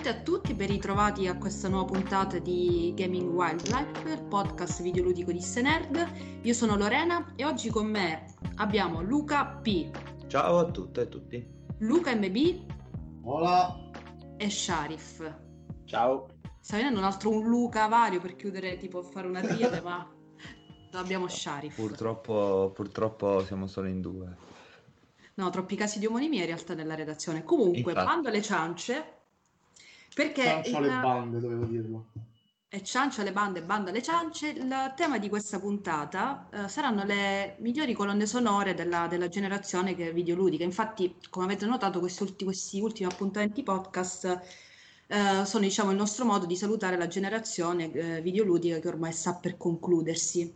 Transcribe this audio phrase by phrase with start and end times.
[0.00, 4.08] Ciao a tutti e a tutti, ben ritrovati a questa nuova puntata di Gaming Wildlife,
[4.08, 6.40] il podcast videoludico di Senerd.
[6.40, 8.24] Io sono Lorena e oggi con me
[8.54, 9.90] abbiamo Luca P.
[10.26, 11.46] Ciao a tutte e tutti.
[11.80, 13.24] Luca MB.
[13.24, 13.76] Hola.
[14.38, 15.36] E Sharif.
[15.84, 16.28] Ciao.
[16.60, 20.10] Sta venendo un altro un Luca vario per chiudere, tipo fare una triade, ma
[20.92, 21.74] abbiamo Sharif.
[21.74, 24.34] Purtroppo, purtroppo siamo solo in due.
[25.34, 27.44] No, troppi casi di omonimia in realtà nella redazione.
[27.44, 28.06] Comunque, Infatti.
[28.06, 29.19] bando alle ciance,
[30.14, 30.42] perché...
[30.42, 32.06] Ciancio alle bande, dovevo dirlo.
[32.72, 34.48] E ciancia alle bande, banda alle ciance.
[34.50, 40.10] Il tema di questa puntata eh, saranno le migliori colonne sonore della, della generazione che
[40.10, 40.62] è videoludica.
[40.62, 44.40] Infatti, come avete notato, questi, ulti- questi ultimi appuntamenti podcast
[45.08, 49.34] eh, sono diciamo, il nostro modo di salutare la generazione eh, videoludica che ormai sta
[49.34, 50.54] per concludersi.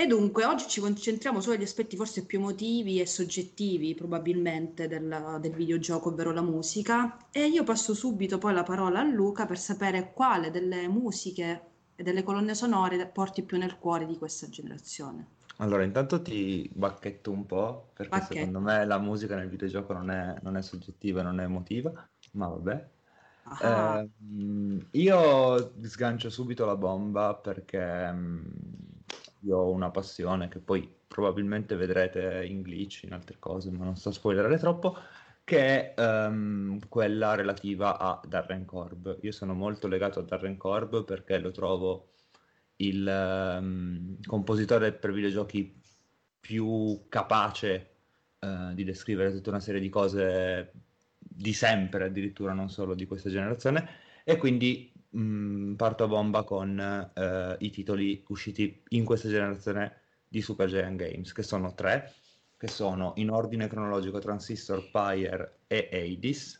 [0.00, 5.52] E dunque, oggi ci concentriamo sugli aspetti forse più emotivi e soggettivi, probabilmente, del, del
[5.52, 7.18] videogioco, ovvero la musica.
[7.30, 11.60] E io passo subito poi la parola a Luca per sapere quale delle musiche
[11.94, 15.32] e delle colonne sonore porti più nel cuore di questa generazione.
[15.58, 18.38] Allora, intanto ti bacchetto un po', perché Bacchetto.
[18.38, 21.92] secondo me la musica nel videogioco non è, non è soggettiva, non è emotiva,
[22.32, 22.88] ma vabbè.
[23.62, 28.40] Ehm, io sgancio subito la bomba perché mm,
[29.42, 33.96] io ho una passione che poi probabilmente vedrete in glitch, in altre cose, ma non
[33.96, 34.96] sto a spoilerare troppo,
[35.44, 39.18] che è ehm, quella relativa a Darren Korb.
[39.22, 42.12] Io sono molto legato a Darren Korb perché lo trovo
[42.76, 45.80] il ehm, compositore per videogiochi
[46.40, 47.96] più capace
[48.38, 50.72] eh, di descrivere tutta una serie di cose
[51.18, 53.88] di sempre, addirittura non solo di questa generazione,
[54.24, 56.78] e quindi mh, parto a bomba con
[57.14, 62.12] eh, i titoli usciti in questa generazione di Super Giant Games, che sono tre,
[62.56, 66.58] che sono in ordine cronologico Transistor, Pyre e Hades.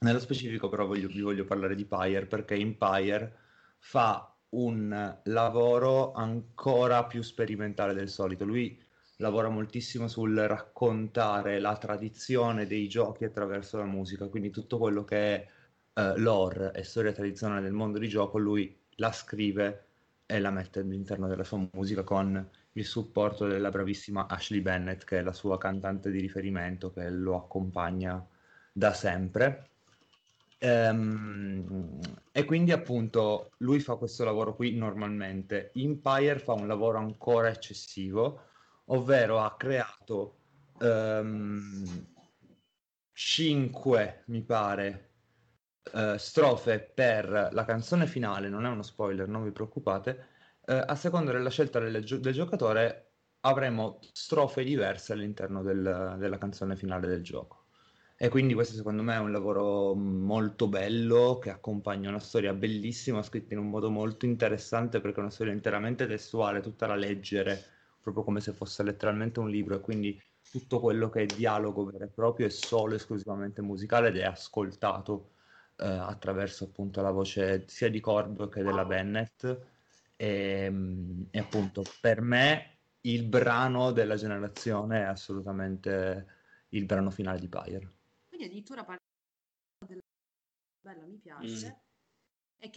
[0.00, 3.36] Nello specifico però voglio- vi voglio parlare di Pyre perché in Pyre
[3.78, 8.44] fa un lavoro ancora più sperimentale del solito.
[8.44, 8.80] Lui
[9.16, 15.16] lavora moltissimo sul raccontare la tradizione dei giochi attraverso la musica, quindi tutto quello che
[15.34, 15.48] è
[15.98, 19.86] eh, lore e storia tradizionale del mondo di gioco, lui la scrive
[20.26, 25.18] e la mette all'interno della sua musica con il supporto della bravissima Ashley Bennett, che
[25.18, 28.24] è la sua cantante di riferimento, che lo accompagna
[28.72, 29.70] da sempre.
[30.58, 31.98] Ehm,
[32.30, 35.72] e quindi appunto lui fa questo lavoro qui normalmente.
[35.74, 38.42] Empire fa un lavoro ancora eccessivo,
[38.86, 40.36] ovvero ha creato
[40.80, 42.06] ehm,
[43.12, 45.08] cinque, mi pare,
[45.92, 50.26] eh, strofe per la canzone finale, non è uno spoiler, non vi preoccupate.
[50.64, 53.04] Eh, a seconda della scelta del, gio- del giocatore
[53.40, 57.66] avremo strofe diverse all'interno del- della canzone finale del gioco.
[58.20, 63.22] E quindi questo secondo me è un lavoro molto bello che accompagna una storia bellissima,
[63.22, 67.64] scritta in un modo molto interessante perché è una storia interamente testuale, tutta da leggere,
[68.00, 70.20] proprio come se fosse letteralmente un libro e quindi
[70.50, 75.34] tutto quello che è dialogo vero e proprio è solo esclusivamente musicale ed è ascoltato
[75.78, 79.58] eh, attraverso appunto la voce sia di Corb che della Bennett
[80.16, 86.26] e, mm, e appunto per me il brano della generazione è assolutamente
[86.70, 87.92] il brano finale di Pyre.
[88.26, 89.00] quindi addirittura parla
[89.86, 90.00] della
[90.80, 91.66] bella, mi piace.
[91.66, 91.86] Mm.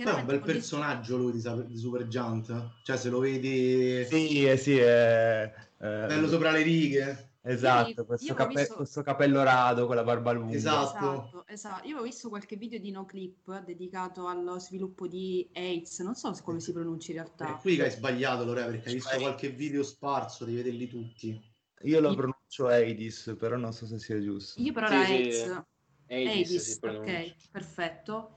[0.04, 2.82] Poi è un bel personaggio lui di, di Super Giant.
[2.84, 7.31] Cioè, se lo vedi Sì, eh, sì, è, eh, bello sopra le righe.
[7.42, 10.56] Esatto, questo, cape- visto- questo capello rado con la barba lunga.
[10.56, 10.98] Esatto.
[10.98, 11.84] Esatto, esatto.
[11.88, 16.60] Io avevo visto qualche video di NoClip dedicato allo sviluppo di AIDS, non so come
[16.60, 17.54] si pronuncia in È realtà.
[17.56, 21.50] qui che hai sbagliato, Lore, perché hai visto qualche video sparso, devi vederli tutti.
[21.84, 24.62] Io lo Io- pronuncio Hades, però non so se sia giusto.
[24.62, 25.64] Io però Sì, era sì, AIDS.
[26.08, 27.12] Hades, si pronuncia.
[27.20, 28.36] ok, perfetto.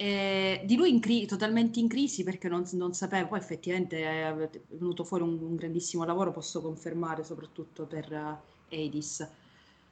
[0.00, 4.28] Eh, di lui in cri- totalmente in crisi perché non, non sapevo, poi effettivamente è
[4.34, 9.28] è venuto fuori un, un grandissimo lavoro, posso confermare, soprattutto per eh, Hades.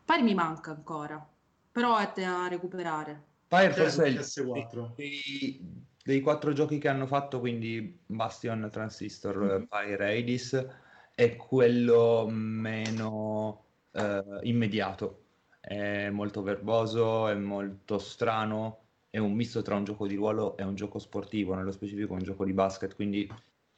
[0.04, 1.22] Poi mi manca ancora,
[1.70, 3.26] però è da recuperare.
[3.68, 4.94] C'era forse è il- su PS4.
[4.94, 5.60] dei,
[6.02, 9.66] dei quattro giochi che hanno fatto, quindi Bastion, Transistor, Mhm.
[9.68, 10.66] Pyre, Hades,
[11.14, 15.24] è quello meno eh, immediato.
[15.60, 20.64] È molto verboso, è molto strano, è un misto tra un gioco di ruolo e
[20.64, 23.30] un gioco sportivo, nello specifico un gioco di basket, quindi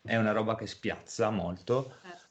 [0.03, 1.95] è una roba che spiazza molto.
[2.03, 2.29] Certo.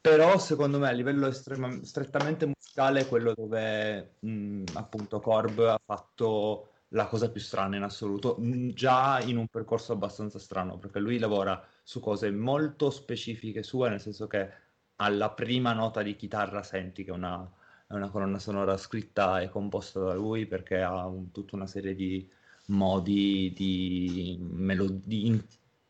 [0.00, 5.80] Però secondo me a livello estrema- strettamente musicale è quello dove mh, appunto Corb ha
[5.82, 10.98] fatto la cosa più strana in assoluto, mh, già in un percorso abbastanza strano, perché
[10.98, 14.50] lui lavora su cose molto specifiche sue, nel senso che
[14.96, 17.50] alla prima nota di chitarra senti che è una,
[17.94, 21.94] è una colonna sonora scritta e composta da lui perché ha un, tutta una serie
[21.94, 22.28] di
[22.66, 25.44] modi di, melo- di in-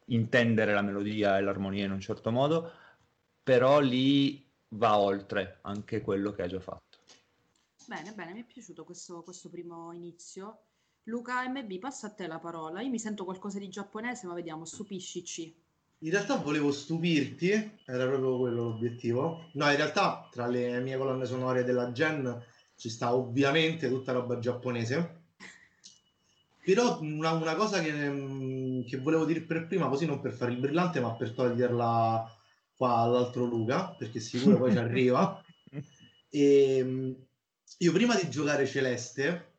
[0.07, 2.71] intendere la melodia e l'armonia in un certo modo,
[3.43, 6.99] però lì va oltre anche quello che ha già fatto.
[7.87, 10.61] Bene, bene, mi è piaciuto questo, questo primo inizio.
[11.05, 12.81] Luca MB, passa a te la parola.
[12.81, 15.64] Io mi sento qualcosa di giapponese, ma vediamo, stupiscici.
[16.05, 17.51] In realtà volevo stupirti,
[17.87, 19.49] era proprio quello l'obiettivo.
[19.55, 22.45] No, in realtà tra le mie colonne sonore della Gen
[22.77, 25.23] ci sta ovviamente tutta roba giapponese.
[26.63, 30.53] Però una, una cosa che, mm, che volevo dire per prima, così non per fare
[30.53, 32.37] il brillante, ma per toglierla
[32.77, 35.43] qua all'altro Luca, perché sicuro poi ci arriva.
[36.35, 37.13] E, mm,
[37.79, 39.53] io prima di giocare Celeste...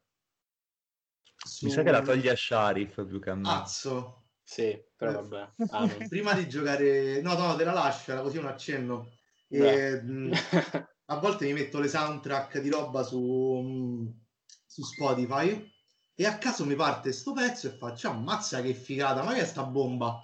[1.61, 3.47] Mi sa che la togli a Sharif più che a me.
[3.47, 5.49] Azzo, Sì, però vabbè.
[5.71, 6.07] amen.
[6.07, 9.11] prima di giocare no no te la lascio era così un accenno.
[9.49, 10.31] E, mh,
[11.05, 14.21] a volte mi metto le soundtrack di roba su, mh,
[14.65, 15.73] su Spotify
[16.13, 19.45] e a caso mi parte sto pezzo e faccio ammazza che figata ma che è
[19.45, 20.21] sta bomba?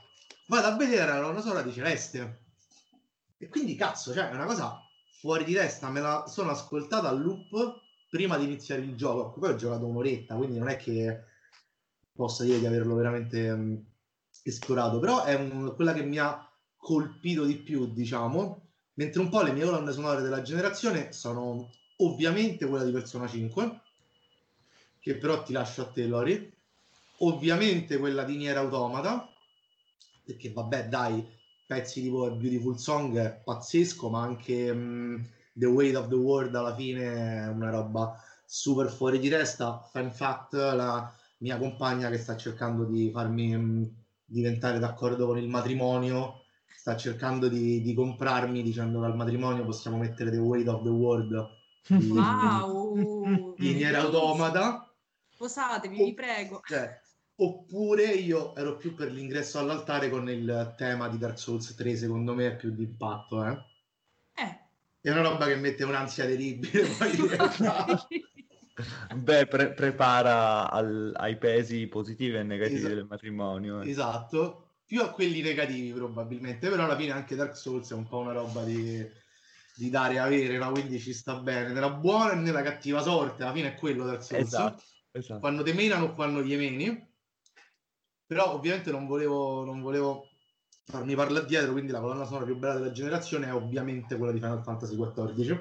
[0.47, 2.43] Vado a vedere la colonna sonora di Celeste.
[3.37, 4.79] E quindi cazzo cioè è una cosa
[5.19, 9.39] fuori di testa me la sono ascoltata a loop prima di iniziare il gioco.
[9.39, 11.23] Poi ho giocato un'oretta quindi non è che
[12.13, 13.89] possa dire di averlo veramente
[14.43, 16.47] mh, esplorato, però è un- quella che mi ha
[16.77, 22.65] colpito di più, diciamo, mentre un po' le mie colonne sonore della generazione sono ovviamente
[22.67, 23.81] quella di Persona 5,
[24.99, 26.51] che però ti lascio a te, Lori,
[27.19, 29.27] ovviamente quella di Nier Automata,
[30.23, 31.25] perché vabbè, dai,
[31.65, 36.75] pezzi tipo Beautiful Song è pazzesco, ma anche mh, The Weight of the World alla
[36.75, 38.15] fine è una roba
[38.45, 39.79] super fuori di testa.
[39.91, 43.95] Fun fact, la mia compagna che sta cercando di farmi mh,
[44.31, 49.97] diventare d'accordo con il matrimonio, sta cercando di, di comprarmi dicendo che al matrimonio possiamo
[49.97, 51.49] mettere The Weight of the World
[51.87, 53.55] di, Wow!
[53.55, 54.91] di Nier Automata.
[55.29, 56.61] Sposatevi, vi prego.
[56.65, 56.99] Cioè,
[57.35, 62.33] oppure io ero più per l'ingresso all'altare con il tema di Dark Souls 3, secondo
[62.33, 63.57] me è più di impatto, eh.
[64.35, 64.59] Eh.
[65.01, 67.09] È una roba che mette un'ansia terribile, poi.
[69.15, 72.93] Beh, pre- prepara al- ai pesi positivi e negativi Esatto.
[72.95, 73.81] del matrimonio.
[73.81, 73.89] eh.
[73.89, 78.19] Esatto, più a quelli negativi probabilmente, però alla fine anche Dark Souls è un po'
[78.19, 79.05] una roba di,
[79.75, 80.71] di dare e avere, no?
[80.71, 84.23] quindi ci sta bene, nella buona e nella cattiva sorte, alla fine è quello Dark
[84.23, 85.39] Souls, Esatto, esatto.
[85.39, 87.09] quando te menano o quando gli meni,
[88.25, 90.27] però ovviamente non volevo, non volevo
[90.85, 94.39] farmi parlare dietro, quindi la colonna sonora più bella della generazione è ovviamente quella di
[94.39, 95.59] Final Fantasy XIV,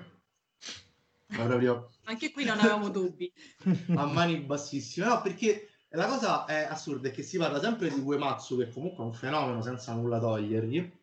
[1.30, 3.32] ma proprio Anche qui non avevamo dubbi.
[3.94, 5.06] a mani bassissime.
[5.06, 9.02] No, perché la cosa è assurda è che si parla sempre di Uematsu, che comunque
[9.02, 10.98] è un fenomeno senza nulla togliergli,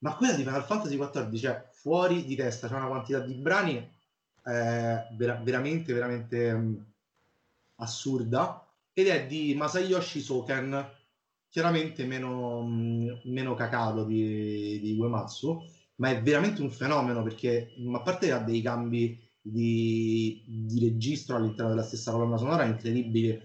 [0.00, 3.76] ma quella di Final Fantasy XIV è fuori di testa, c'è una quantità di brani
[3.76, 6.86] eh, vera- veramente, veramente mh,
[7.76, 10.90] assurda, ed è di Masayoshi Soken,
[11.48, 15.62] chiaramente meno, mh, meno cacato di, di Uematsu,
[15.96, 19.18] ma è veramente un fenomeno perché, mh, a parte ha dei cambi
[19.50, 23.40] di, di registro all'interno della stessa colonna sonora incredibili.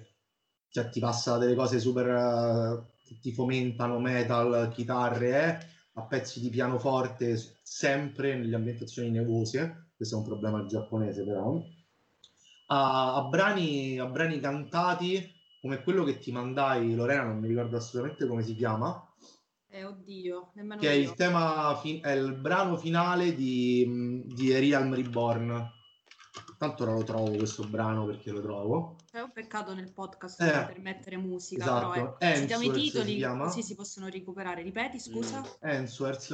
[0.69, 5.29] Cioè, ti passa delle cose super eh, che ti fomentano metal, chitarre,
[5.59, 9.89] eh, a pezzi di pianoforte, sempre nelle ambientazioni nevose.
[9.95, 11.61] Questo è un problema giapponese, però.
[12.67, 15.29] A, a brani, a brani cantati
[15.59, 19.07] come quello che ti mandai, Lorena, non mi ricordo assolutamente come si chiama,
[19.69, 21.09] Eh, oddio, nemmeno che è io.
[21.09, 25.79] il tema, fi- è il brano finale di, di Realm Reborn.
[26.61, 28.95] Tanto ora lo trovo questo brano perché lo trovo.
[29.11, 31.89] È un peccato nel podcast Eh, poter mettere musica, esatto.
[31.89, 34.61] però ecco, citiamo i titoli così si possono recuperare.
[34.61, 35.41] Ripeti, scusa?
[35.61, 36.27] Answers,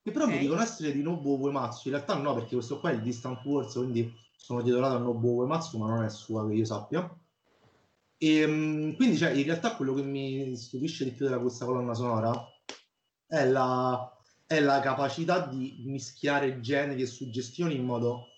[0.00, 0.30] che però Ok.
[0.30, 1.88] mi dicono essere di Nobuo Uematsu.
[1.88, 5.42] In realtà no, perché questo qua è il Distant Wars, quindi sono titolato a Nobuo
[5.42, 7.18] Uematsu, ma non è sua che io sappia.
[8.16, 11.92] E mh, quindi, cioè, in realtà quello che mi stupisce di più della questa colonna
[11.92, 12.32] sonora
[13.26, 18.28] è la, è la capacità di mischiare generi e suggestioni in modo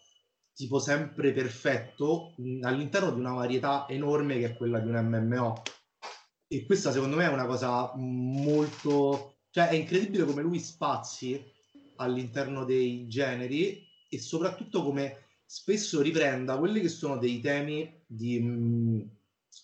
[0.56, 5.62] tipo sempre perfetto mh, all'interno di una varietà enorme che è quella di un MMO.
[6.48, 9.40] E questa secondo me è una cosa molto...
[9.50, 11.44] cioè è incredibile come lui spazi
[11.96, 19.10] all'interno dei generi e soprattutto come spesso riprenda quelli che sono dei temi di, mh,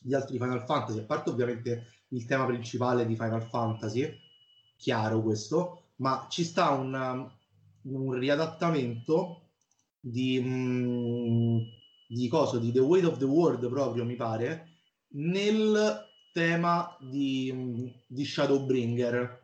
[0.00, 4.14] di altri Final Fantasy, a parte ovviamente il tema principale di Final Fantasy,
[4.76, 7.30] chiaro questo, ma ci sta un,
[7.82, 9.41] un riadattamento
[10.04, 11.62] di, mh,
[12.08, 14.68] di coso, di The Weight of the World proprio, mi pare,
[15.14, 19.40] nel tema di, mh, di Shadowbringer.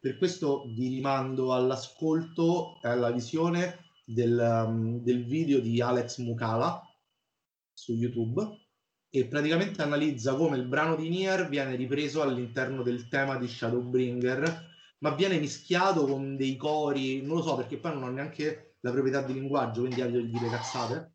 [0.00, 6.82] Per questo vi rimando all'ascolto e alla visione del, um, del video di Alex Mukala
[7.72, 8.64] su YouTube
[9.10, 14.74] e praticamente analizza come il brano di Nier viene ripreso all'interno del tema di Shadowbringer,
[14.98, 18.92] ma viene mischiato con dei cori, non lo so perché poi non ho neanche la
[18.92, 21.10] proprietà di linguaggio, quindi evito di dire cazzate.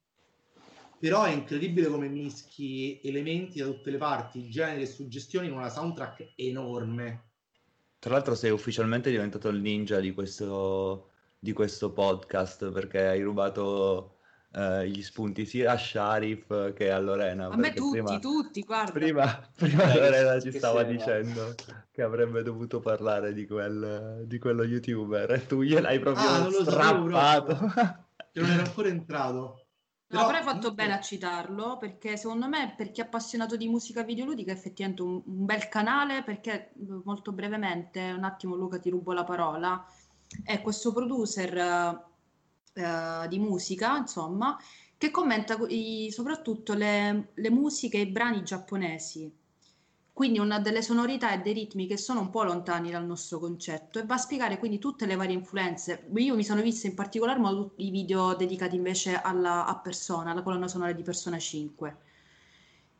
[1.00, 5.70] Però è incredibile come mischi elementi da tutte le parti, generi e suggestioni in una
[5.70, 7.30] soundtrack enorme.
[7.98, 14.18] Tra l'altro sei ufficialmente diventato il ninja di questo, di questo podcast perché hai rubato
[14.54, 17.48] uh, gli spunti sia a Sharif che a Lorena.
[17.48, 18.92] A me tutti, prima, tutti, guarda.
[18.92, 21.54] Prima, prima Dai, Lorena ci stava dicendo
[21.92, 27.58] che avrebbe dovuto parlare di, quel, di quello youtuber e tu gliel'hai proprio ah, strappato.
[28.32, 29.66] che non era ancora entrato.
[30.12, 33.70] No, però hai fatto bene a citarlo perché secondo me per chi è appassionato di
[33.70, 36.74] musica videoludica è effettivamente un, un, bel canale perché
[37.06, 39.86] molto brevemente, un attimo Luca ti rubo la parola,
[40.44, 42.10] è questo producer
[42.74, 44.58] eh, di musica, insomma,
[44.98, 49.32] che commenta i, soprattutto le, le musiche e i brani giapponesi.
[50.14, 53.98] Quindi una delle sonorità e dei ritmi che sono un po' lontani dal nostro concetto
[53.98, 56.08] e va a spiegare quindi tutte le varie influenze.
[56.16, 60.44] Io mi sono vista in particolar modo i video dedicati invece alla, a Persona, alla
[60.44, 61.98] colonna sonora di Persona 5.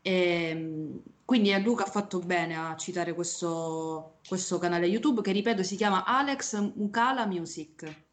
[0.02, 5.64] E, ehm, quindi Luca ha fatto bene a citare questo, questo canale YouTube che ripeto
[5.64, 8.10] si chiama Alex Mukala Music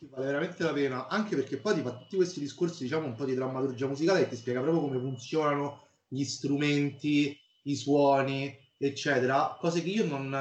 [0.00, 3.14] sì, vale veramente la pena, anche perché poi ti fa tutti questi discorsi, diciamo, un
[3.14, 9.58] po' di drammaturgia musicale e ti spiega proprio come funzionano gli strumenti, i suoni, eccetera,
[9.60, 10.34] cose che io non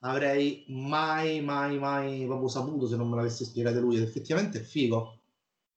[0.00, 4.62] avrei mai, mai, mai proprio saputo se non me l'avesse spiegato lui, ed effettivamente è
[4.62, 5.18] figo.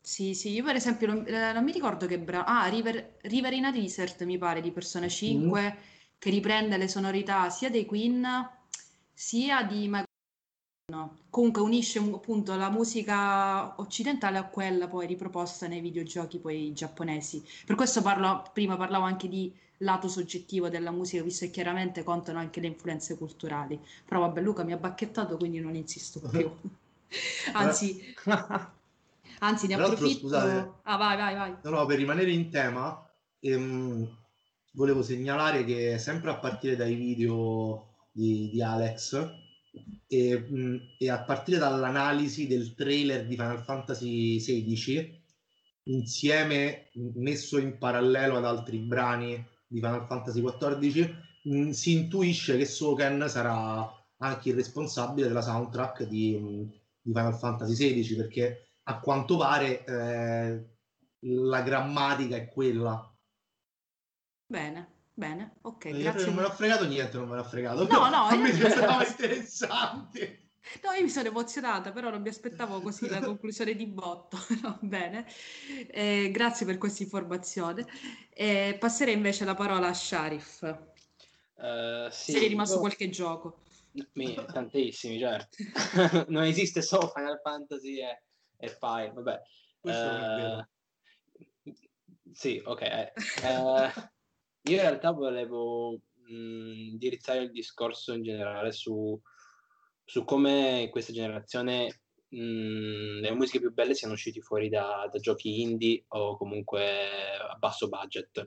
[0.01, 2.45] Sì, sì, io per esempio non, eh, non mi ricordo che brano...
[2.47, 5.81] Ah, River, River in a Desert mi pare di Persona 5, mm.
[6.17, 8.25] che riprende le sonorità sia dei Queen
[9.13, 9.87] sia di
[10.93, 11.17] No.
[11.31, 17.43] Comunque unisce appunto la musica occidentale a quella poi riproposta nei videogiochi poi giapponesi.
[17.65, 22.37] Per questo parlo, prima parlavo anche di lato soggettivo della musica, visto che chiaramente contano
[22.37, 23.79] anche le influenze culturali.
[24.05, 26.47] Però vabbè, Luca mi ha bacchettato, quindi non insisto più.
[27.53, 28.13] anzi,
[29.39, 30.19] anzi, ne approfitto.
[30.19, 31.55] Scusate, ah, vai, vai, vai.
[31.63, 33.03] No, no, per rimanere in tema,
[33.39, 34.07] ehm,
[34.73, 39.41] volevo segnalare che sempre a partire dai video di, di Alex
[40.13, 45.21] e, mh, e, a partire dall'analisi del trailer di Final Fantasy XVI
[45.85, 52.65] insieme messo in parallelo ad altri brani di Final Fantasy XIV mh, si intuisce che
[52.65, 56.69] Soken sarà anche il responsabile della soundtrack di,
[57.01, 60.69] di Final Fantasy XVI perché a quanto pare eh,
[61.19, 63.09] la grammatica è quella.
[64.45, 66.25] Bene Bene, ok, io grazie.
[66.25, 67.87] Non me l'ha fregato niente, non me l'ha fregato.
[67.87, 70.39] No, no, me mi sembrava interessante.
[70.81, 74.37] No, io mi sono emozionata, però non mi aspettavo così la conclusione di botto.
[74.63, 75.27] No, bene,
[75.89, 77.85] eh, grazie per questa informazione.
[78.29, 80.61] Eh, passerei invece la parola a Sharif.
[81.55, 82.79] Uh, sì, Se è rimasto io...
[82.79, 83.61] qualche gioco.
[84.13, 85.57] Mi, tantissimi, certo.
[86.29, 88.23] non esiste solo Final Fantasy e,
[88.57, 89.41] e Fire, vabbè.
[89.81, 90.65] Uh,
[92.31, 93.11] sì, ok.
[93.43, 94.11] Uh,
[94.63, 99.19] io in realtà volevo mh, indirizzare il discorso in generale su,
[100.03, 105.61] su come questa generazione mh, le musiche più belle siano uscite fuori da, da, giochi
[105.61, 108.43] indie o comunque a basso budget.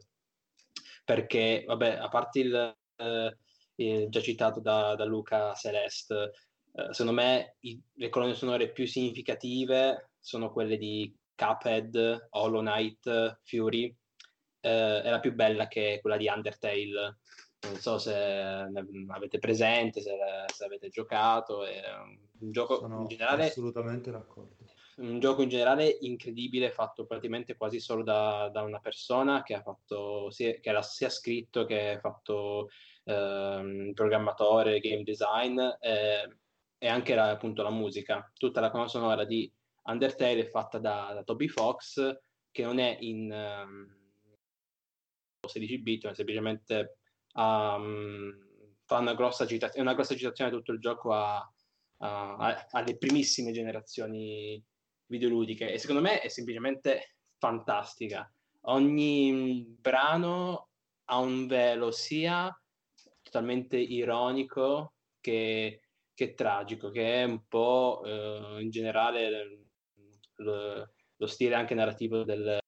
[1.05, 3.37] Perché, vabbè, a parte il, eh,
[3.77, 6.33] il già citato da, da Luca Celeste,
[6.73, 13.41] eh, secondo me i, le colonne sonore più significative sono quelle di Cuphead, Hollow Knight,
[13.45, 13.95] Fury,
[14.61, 17.19] eh, è la più bella che quella di Undertale.
[17.59, 20.15] Non so se avete presente, se,
[20.53, 21.65] se avete giocato.
[21.65, 21.83] È
[22.41, 23.47] un gioco Sono in generale.
[23.47, 24.57] Assolutamente d'accordo.
[24.97, 29.61] Un gioco in generale incredibile, fatto praticamente quasi solo da, da una persona che ha
[29.61, 32.69] fatto sia, che era sia scritto che ha fatto
[33.05, 36.39] eh, programmatore, game design eh,
[36.79, 38.31] e anche la, appunto la musica.
[38.35, 39.53] Tutta la colonna sonora di
[39.85, 42.19] Undertale è fatta da, da Toby Fox,
[42.51, 43.31] che non è in.
[43.31, 44.05] Um,
[45.49, 46.99] 16 bit, ma semplicemente
[47.35, 48.47] um,
[48.85, 51.37] fa una grossa, agitazione, una grossa agitazione tutto il gioco a,
[51.99, 54.63] a, alle primissime generazioni
[55.07, 58.31] videoludiche e secondo me è semplicemente fantastica.
[58.69, 60.71] Ogni brano
[61.05, 62.51] ha un velo sia
[63.23, 65.83] totalmente ironico che,
[66.15, 69.67] che tragico, che è un po' eh, in generale
[70.37, 72.59] lo, lo, stile anche narrativo del,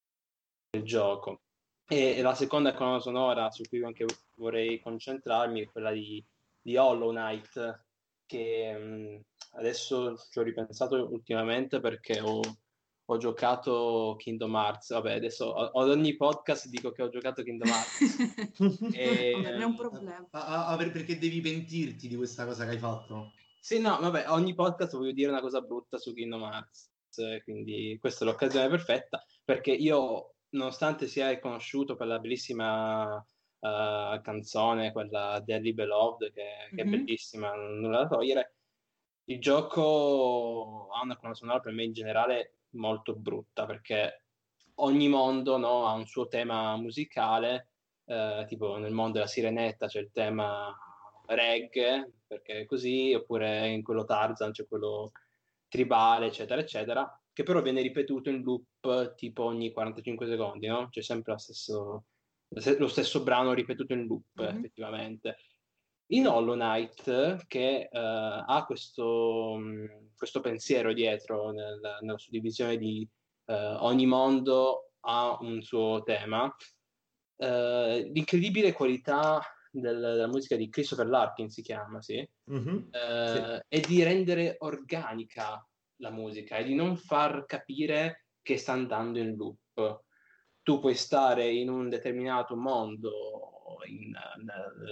[0.70, 1.42] del gioco.
[1.88, 4.04] E la seconda colonna sonora su cui anche
[4.34, 6.22] vorrei concentrarmi è quella di,
[6.60, 7.84] di Hollow Knight,
[8.26, 9.20] che mh,
[9.52, 12.40] adesso ci ho ripensato ultimamente perché ho,
[13.04, 14.92] ho giocato Kingdom Hearts.
[14.92, 18.52] Vabbè, adesso ad ogni podcast dico che ho giocato Kingdom Hearts.
[18.92, 19.32] e...
[19.42, 20.28] Non è un problema.
[20.32, 23.32] Ah, ah, perché devi pentirti di questa cosa che hai fatto?
[23.60, 26.90] Sì, no, vabbè, ogni podcast voglio dire una cosa brutta su Kingdom Hearts,
[27.44, 34.92] quindi questa è l'occasione perfetta, perché io, nonostante sia riconosciuto per la bellissima uh, canzone,
[34.92, 36.94] quella Deadly Beloved, che, che mm-hmm.
[36.94, 38.54] è bellissima, nulla da togliere,
[39.24, 44.24] il gioco ha una colonna sonora per me in generale molto brutta perché
[44.76, 47.70] ogni mondo no, ha un suo tema musicale,
[48.06, 50.74] eh, tipo nel mondo della sirenetta c'è il tema
[51.26, 55.12] reggae, perché è così, oppure in quello Tarzan c'è quello
[55.68, 60.88] tribale, eccetera, eccetera, che però viene ripetuto in loop tipo ogni 45 secondi, no?
[60.90, 62.06] C'è sempre lo stesso,
[62.48, 64.56] lo stesso brano ripetuto in loop, mm-hmm.
[64.56, 65.36] effettivamente.
[66.06, 73.08] In Hollow Knight, che uh, ha questo, um, questo, pensiero dietro nel, nella suddivisione di
[73.44, 73.52] uh,
[73.84, 79.40] ogni mondo ha un suo tema, uh, l'incredibile qualità
[79.70, 82.28] del, della musica di Christopher Larkin si chiama, sì?
[82.50, 82.76] Mm-hmm.
[82.90, 83.62] sì.
[83.68, 85.64] è di rendere organica
[85.98, 90.04] la musica e di non far capire che sta andando in loop.
[90.62, 94.14] Tu puoi stare in un determinato mondo in,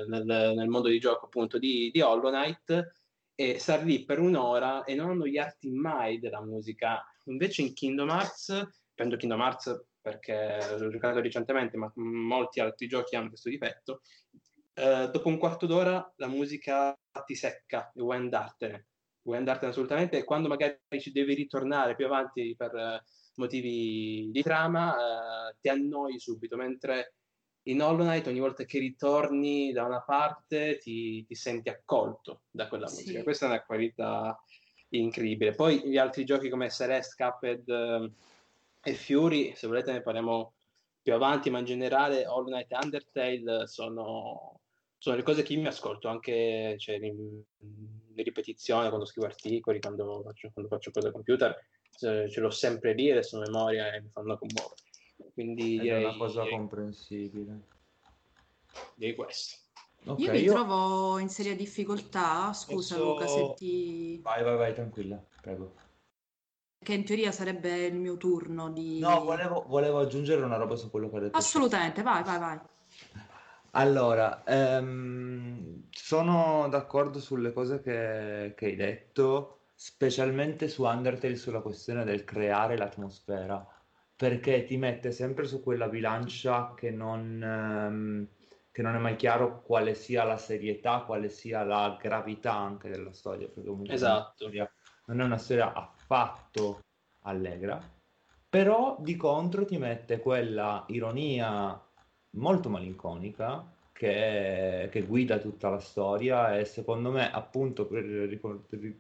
[0.08, 2.92] nel, nel, mondo di gioco appunto di, di Hollow Knight
[3.34, 7.02] e star lì per un'ora e non annoiarti mai della musica.
[7.24, 13.16] Invece in Kingdom Hearts, prendo Kingdom Hearts perché l'ho giocato recentemente, ma molti altri giochi
[13.16, 14.02] hanno questo difetto,
[14.74, 18.86] eh, dopo un quarto d'ora la musica ti secca e vuoi andartene.
[19.26, 24.40] Vuoi andartene assolutamente e quando magari ci devi ritornare più avanti per uh, motivi di
[24.40, 27.14] trama, uh, ti annoi subito, mentre
[27.64, 32.68] in Hollow Knight ogni volta che ritorni da una parte ti, ti senti accolto da
[32.68, 33.00] quella sì.
[33.00, 33.24] musica.
[33.24, 34.40] Questa è una qualità
[34.90, 35.56] incredibile.
[35.56, 38.12] Poi gli altri giochi come Celeste, Cuphead uh,
[38.80, 40.54] e Fury, se volete ne parliamo
[41.02, 44.60] più avanti, ma in generale Hollow Knight e Undertale sono,
[44.98, 47.42] sono le cose che io mi ascolto anche cioè, in,
[48.16, 51.56] in, ripetizione, quando scrivo articoli, quando faccio, quando faccio cose al computer,
[51.90, 54.82] ce, ce l'ho sempre lì, adesso memoria e mi fanno commuovere.
[55.32, 57.60] Quindi direi, è una cosa direi, comprensibile.
[58.94, 59.64] Direi questo.
[60.04, 60.52] Okay, io mi io...
[60.52, 63.12] trovo in seria difficoltà, scusa Posso...
[63.12, 64.20] Luca se ti...
[64.22, 65.74] Vai, vai, vai, tranquilla, prego.
[66.78, 69.00] Che in teoria sarebbe il mio turno di...
[69.00, 71.36] No, volevo, volevo aggiungere una roba su quello che ha detto.
[71.36, 72.60] Assolutamente, vai, vai, vai.
[73.78, 82.04] Allora, ehm, sono d'accordo sulle cose che, che hai detto, specialmente su Undertale, sulla questione
[82.04, 83.66] del creare l'atmosfera
[84.16, 88.28] perché ti mette sempre su quella bilancia che non, ehm,
[88.70, 93.12] che non è mai chiaro quale sia la serietà, quale sia la gravità anche della
[93.12, 94.46] storia, perché comunque esatto.
[94.50, 94.70] è
[95.06, 96.86] non è una storia affatto
[97.24, 97.94] allegra,
[98.48, 101.80] però di contro ti mette quella ironia
[102.36, 108.04] molto malinconica che, che, guida tutta la storia e secondo me appunto per,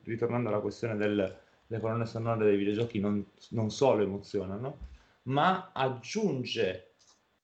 [0.04, 4.78] ritornando alla questione delle colonne sonore dei videogiochi non, non solo emozionano
[5.24, 6.86] ma aggiunge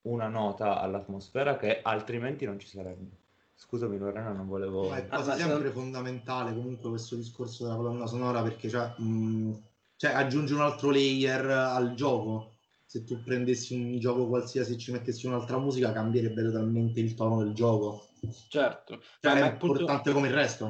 [0.02, 3.20] una nota all'atmosfera che altrimenti non ci sarebbe.
[3.54, 4.88] Scusami Lorena, non volevo...
[4.88, 5.72] Ma è cosa sempre non...
[5.72, 9.62] fondamentale comunque questo discorso della colonna sonora perché cioè, mh,
[9.96, 12.51] cioè, aggiunge un altro layer al gioco.
[12.92, 17.42] Se tu prendessi un gioco qualsiasi e ci mettessi un'altra musica cambierebbe totalmente il tono
[17.42, 18.08] del gioco.
[18.50, 19.00] Certo.
[19.18, 20.12] Cioè, è importante appunto...
[20.12, 20.66] come il resto.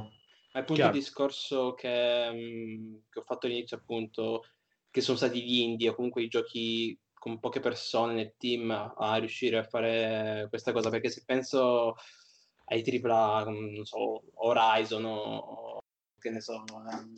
[0.53, 0.95] Ma appunto Chiaro.
[0.95, 4.45] il discorso che, mh, che ho fatto all'inizio appunto
[4.89, 9.17] che sono stati gli indie o comunque i giochi con poche persone nel team a
[9.17, 11.97] riuscire a fare questa cosa perché se penso
[12.67, 15.79] ai AAA non so Horizon o
[16.21, 17.15] che ne so um,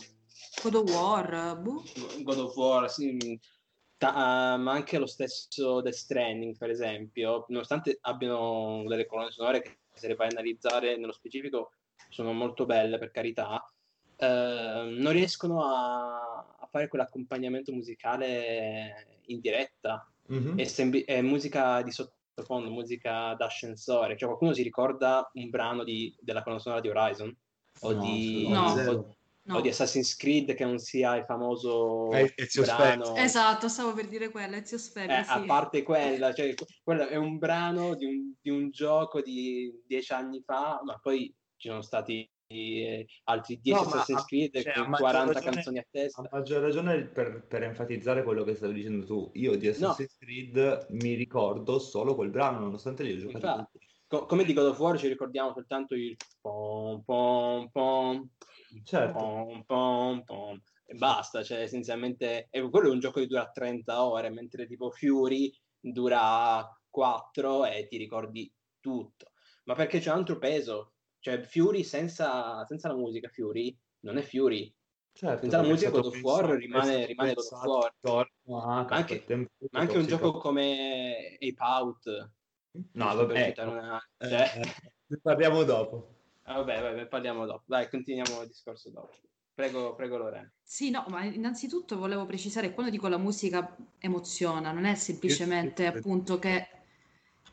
[0.62, 1.82] God of War boh.
[2.22, 3.38] God of War sì,
[3.96, 9.78] ta- ma anche lo stesso Death Stranding per esempio nonostante abbiano delle colonne sonore che
[9.92, 11.72] se le vai a analizzare nello specifico
[12.08, 13.66] sono molto belle per carità
[14.16, 20.08] eh, non riescono a, a, fare quell'accompagnamento musicale in diretta.
[20.32, 20.58] Mm-hmm.
[20.58, 24.16] È, sem- è, musica di sottofondo, musica d'ascensore.
[24.16, 27.36] Cioè, qualcuno si ricorda un brano di, della colonna sonora di Horizon?
[27.80, 28.72] O, no, di, no.
[28.72, 29.56] o, no.
[29.56, 33.14] o, di, Assassin's Creed che non sia il famoso eh, brano.
[33.16, 35.30] Esatto, stavo per dire quella, Ezio Spec, eh, sì.
[35.30, 40.12] A parte quella, cioè, quello è un brano di un, di un gioco di dieci
[40.12, 44.92] anni fa, ma poi ci sono stati eh, altri 10 no, Assassin's Creed cioè, con
[44.92, 46.22] 40 ragione, canzoni a testa.
[46.22, 49.30] A maggior ragione per, per, enfatizzare quello che stavi dicendo tu.
[49.34, 50.26] Io di Assassin's no.
[50.26, 53.66] Creed mi ricordo solo quel brano, nonostante li ho giocati
[54.06, 58.28] Co- come di God of War ci ricordiamo soltanto il pom pom pom
[58.82, 59.18] certo.
[59.18, 64.04] pom pom pom e basta, cioè essenzialmente è, quello è un gioco che dura 30
[64.04, 69.32] ore, mentre tipo Fury dura 4 e ti ricordi tutto.
[69.64, 74.22] Ma perché c'è un altro peso, cioè Fury senza, senza la musica Fury non è
[74.22, 74.74] Fury,
[75.16, 77.94] Certo, senza la musica God of War rimane, rimane God of War.
[78.00, 79.24] Torno, anche,
[79.70, 82.30] ma anche un gioco come Ape Out.
[82.92, 83.62] No, vabbè, ecco.
[83.62, 84.04] una...
[84.18, 84.52] cioè...
[84.56, 86.13] eh, ne parliamo dopo.
[86.44, 87.62] Ah, vabbè, vabbè, parliamo dopo.
[87.66, 89.12] Dai, continuiamo il discorso dopo.
[89.54, 90.50] Prego, prego Lorena.
[90.62, 96.38] Sì, no, ma innanzitutto volevo precisare, quando dico la musica emoziona, non è semplicemente appunto
[96.40, 96.68] che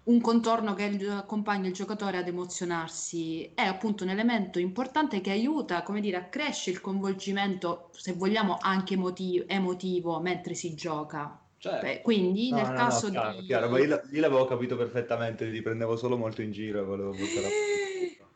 [0.04, 5.84] un contorno che accompagna il giocatore ad emozionarsi, è appunto un elemento importante che aiuta,
[5.84, 11.39] come dire, a crescere il coinvolgimento, se vogliamo, anche emotivo, emotivo mentre si gioca.
[11.58, 11.86] Certo.
[11.86, 13.45] Beh, quindi no, nel no, caso no, chiaro, di...
[13.45, 17.12] Chiaro, ma io, io l'avevo capito perfettamente, li prendevo solo molto in giro e volevo
[17.12, 17.49] portare a...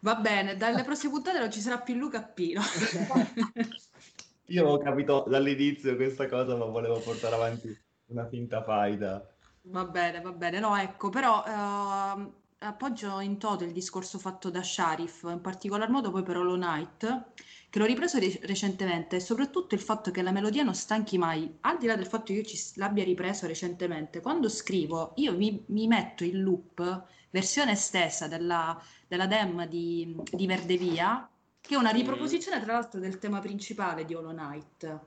[0.06, 2.62] Va bene, dalle prossime puntate non ci sarà più Luca Pino.
[4.46, 7.76] io avevo capito dall'inizio questa cosa, ma volevo portare avanti
[8.10, 9.28] una finta faida.
[9.64, 10.60] Va bene, va bene.
[10.60, 16.12] No, ecco, però uh, appoggio in toto il discorso fatto da Sharif, in particolar modo
[16.12, 17.32] poi per Hollow Knight,
[17.72, 21.52] che l'ho ripreso re- recentemente, e soprattutto il fatto che la melodia non stanchi mai,
[21.62, 25.64] al di là del fatto che io ci l'abbia ripreso recentemente, quando scrivo io mi,
[25.70, 31.92] mi metto in loop, versione stessa della, della dem di, di Verdevia, che è una
[31.92, 31.96] mm.
[31.96, 35.00] riproposizione tra l'altro del tema principale di Hollow Knight.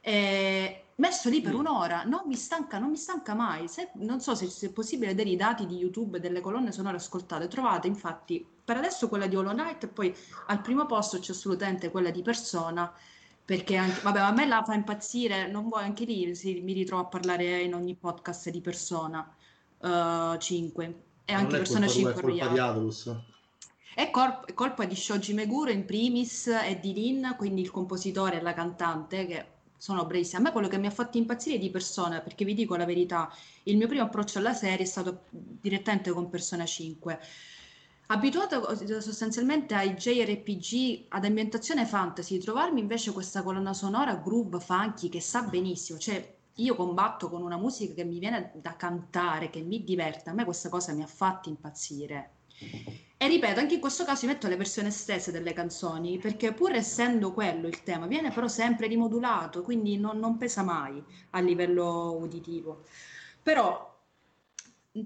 [0.00, 1.58] E messo lì per mm.
[1.58, 3.68] un'ora, non mi stanca, non mi stanca mai.
[3.68, 6.96] Se, non so se, se, è possibile vedere i dati di YouTube delle colonne sonore
[6.96, 7.46] ascoltate.
[7.46, 10.12] Trovate infatti per adesso quella di Hollow Knight e poi
[10.46, 12.92] al primo posto c'è assolutamente quella di Persona.
[13.44, 17.02] Perché anche, vabbè, a me la fa impazzire, non vuoi anche lì, sì, mi ritrovo
[17.02, 19.28] a parlare in ogni podcast di Persona
[19.78, 22.50] uh, 5 e anche Persona 5 Royale.
[23.94, 28.38] È, corp- è colpa di Shoji Meguro in primis e di Lin, quindi il compositore
[28.38, 30.40] e la cantante che sono bravissimi.
[30.40, 33.32] A me quello che mi ha fatto impazzire di persona, perché vi dico la verità,
[33.64, 37.18] il mio primo approccio alla serie è stato direttamente con Persona 5.
[38.06, 45.20] Abituato sostanzialmente ai JRPG ad ambientazione fantasy, trovarmi invece questa colonna sonora groove funky che
[45.20, 49.82] sa benissimo, cioè io combatto con una musica che mi viene da cantare, che mi
[49.84, 52.30] diverte, a me questa cosa mi ha fatto impazzire.
[53.16, 56.72] E ripeto, anche in questo caso io metto le versioni stesse delle canzoni, perché pur
[56.72, 62.16] essendo quello il tema, viene però sempre rimodulato, quindi non, non pesa mai a livello
[62.18, 62.84] uditivo.
[63.42, 63.98] Però,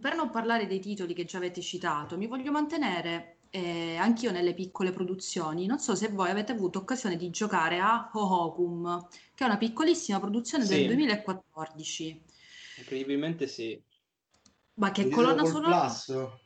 [0.00, 4.52] per non parlare dei titoli che già avete citato, mi voglio mantenere eh, anch'io nelle
[4.52, 5.66] piccole produzioni.
[5.66, 10.18] Non so se voi avete avuto occasione di giocare a Hohokum, che è una piccolissima
[10.18, 10.74] produzione sì.
[10.74, 12.24] del 2014.
[12.78, 13.80] Incredibilmente sì.
[14.74, 15.82] Ma che colonna sonora...
[15.82, 16.42] Plus.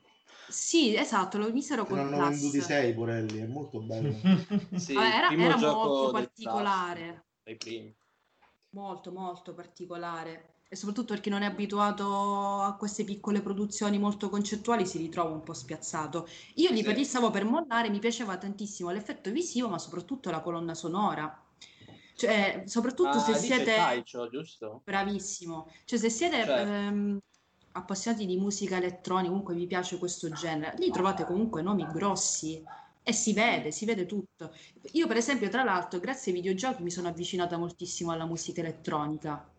[0.50, 2.28] Sì, esatto, lo misero con Plus.
[2.28, 4.14] venduti sei Porelli, è molto bello.
[4.76, 7.24] sì, era, era molto particolare.
[7.42, 7.96] Dai primi.
[8.70, 10.56] Molto, molto particolare.
[10.70, 15.42] E soprattutto perché non è abituato a queste piccole produzioni molto concettuali, si ritrova un
[15.42, 16.28] po' spiazzato.
[16.56, 17.04] Io li sì.
[17.04, 21.42] stavo per mollare, mi piaceva tantissimo l'effetto visivo, ma soprattutto la colonna sonora.
[22.14, 23.76] Cioè, soprattutto ah, se siete...
[23.76, 24.82] Calcio, giusto?
[24.84, 25.70] Bravissimo.
[25.84, 26.52] Cioè, se siete certo.
[26.52, 27.18] ehm,
[27.72, 32.62] appassionati di musica elettronica, comunque vi piace questo genere, lì trovate comunque nomi grossi
[33.02, 34.52] e si vede, si vede tutto.
[34.92, 39.50] Io per esempio, tra l'altro, grazie ai videogiochi mi sono avvicinata moltissimo alla musica elettronica.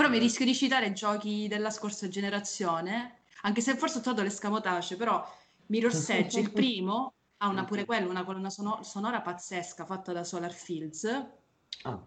[0.00, 4.96] Però mi rischio di citare giochi della scorsa generazione, anche se forse ho trovato l'escamotage,
[4.96, 5.22] però
[5.66, 10.54] Mirror's Edge, il primo, ha una, pure quello, una colonna sonora pazzesca fatta da Solar
[10.54, 11.04] Fields.
[11.82, 12.00] Ah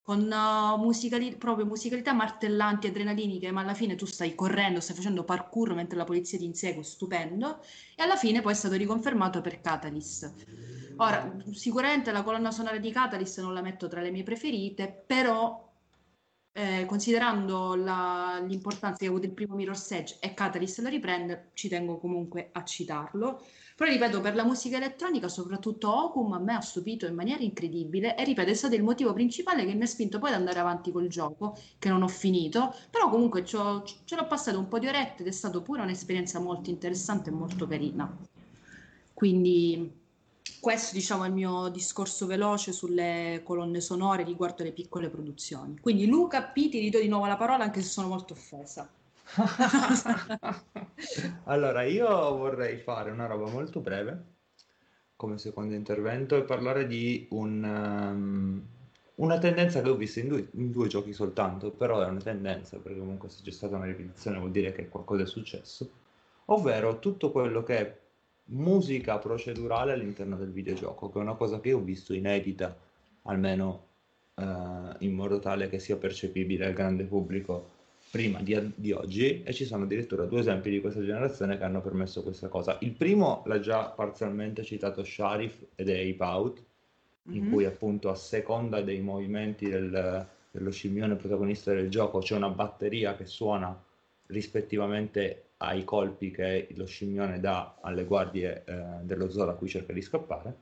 [0.00, 5.24] con uh, musicali- proprio musicalità martellanti, adrenaliniche, ma alla fine tu stai correndo, stai facendo
[5.24, 7.60] parkour mentre la polizia ti insegue, stupendo,
[7.96, 10.30] e alla fine poi è stato riconfermato per Catalyst.
[10.96, 15.63] Ora, sicuramente la colonna sonora di Catalyst non la metto tra le mie preferite, però
[16.56, 21.50] eh, considerando la, l'importanza che ha avuto il primo Mirror's Edge e Catalyst la riprende,
[21.54, 23.42] ci tengo comunque a citarlo.
[23.74, 28.16] Però ripeto, per la musica elettronica, soprattutto Okum, a me ha stupito in maniera incredibile
[28.16, 30.92] e ripeto, è stato il motivo principale che mi ha spinto poi ad andare avanti
[30.92, 35.22] col gioco, che non ho finito, però comunque ce l'ho passato un po' di orette
[35.22, 38.16] ed è stata pure un'esperienza molto interessante e molto carina.
[39.12, 40.03] Quindi
[40.64, 45.78] questo diciamo è il mio discorso veloce sulle colonne sonore riguardo le piccole produzioni.
[45.78, 48.90] Quindi Luca P ti ridò di nuovo la parola anche se sono molto offesa.
[51.44, 54.24] allora, io vorrei fare una roba molto breve
[55.16, 58.62] come secondo intervento e parlare di un, um,
[59.16, 62.78] una tendenza che ho visto in due, in due, giochi soltanto, però è una tendenza
[62.78, 65.90] perché comunque se c'è stata una ripetizione vuol dire che qualcosa è successo,
[66.46, 68.02] ovvero tutto quello che è
[68.46, 72.76] musica procedurale all'interno del videogioco, che è una cosa che ho visto inedita
[73.22, 73.86] almeno
[74.34, 74.42] uh,
[74.98, 77.70] in modo tale che sia percepibile al grande pubblico
[78.10, 81.80] prima di, di, oggi e ci sono addirittura due esempi di questa generazione che hanno
[81.80, 82.76] permesso questa cosa.
[82.80, 86.62] Il primo l'ha già parzialmente citato Sharif ed è Ape Out,
[87.28, 87.44] mm-hmm.
[87.44, 92.50] in cui appunto a seconda dei movimenti del, dello scimmione protagonista del gioco c'è una
[92.50, 93.76] batteria che suona
[94.26, 99.92] rispettivamente ai colpi che lo scimmione dà alle guardie eh, dello zoo da cui cerca
[99.92, 100.56] di scappare.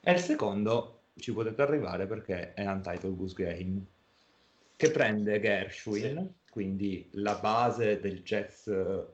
[0.00, 3.84] E il secondo ci potete arrivare perché è Untitled Goose Game,
[4.76, 6.50] che prende Gershwin, sì.
[6.50, 9.04] quindi la base del jazz eh,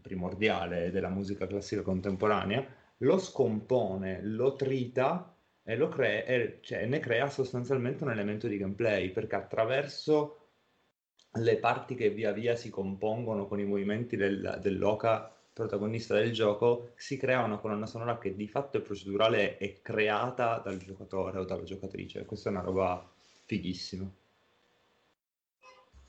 [0.00, 2.64] primordiale della musica classica contemporanea,
[2.98, 8.56] lo scompone, lo trita e, lo crea, e cioè, ne crea sostanzialmente un elemento di
[8.56, 10.39] gameplay perché attraverso
[11.34, 16.92] le parti che via via si compongono con i movimenti del, dell'oca protagonista del gioco
[16.96, 21.44] si crea una colonna sonora che di fatto è procedurale e creata dal giocatore o
[21.44, 22.24] dalla giocatrice.
[22.24, 23.08] Questa è una roba
[23.44, 24.10] fighissima.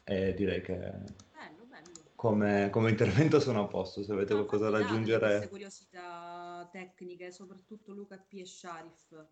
[0.03, 1.91] E direi che bello, bello.
[2.15, 4.03] Come, come, intervento sono a posto.
[4.03, 9.25] Se avete qualcosa da aggiungere, queste curiosità tecniche, soprattutto Luca P e Sharif.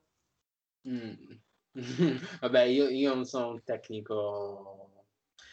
[0.88, 1.14] Mm.
[2.42, 4.99] Vabbè, io, io, non sono un tecnico,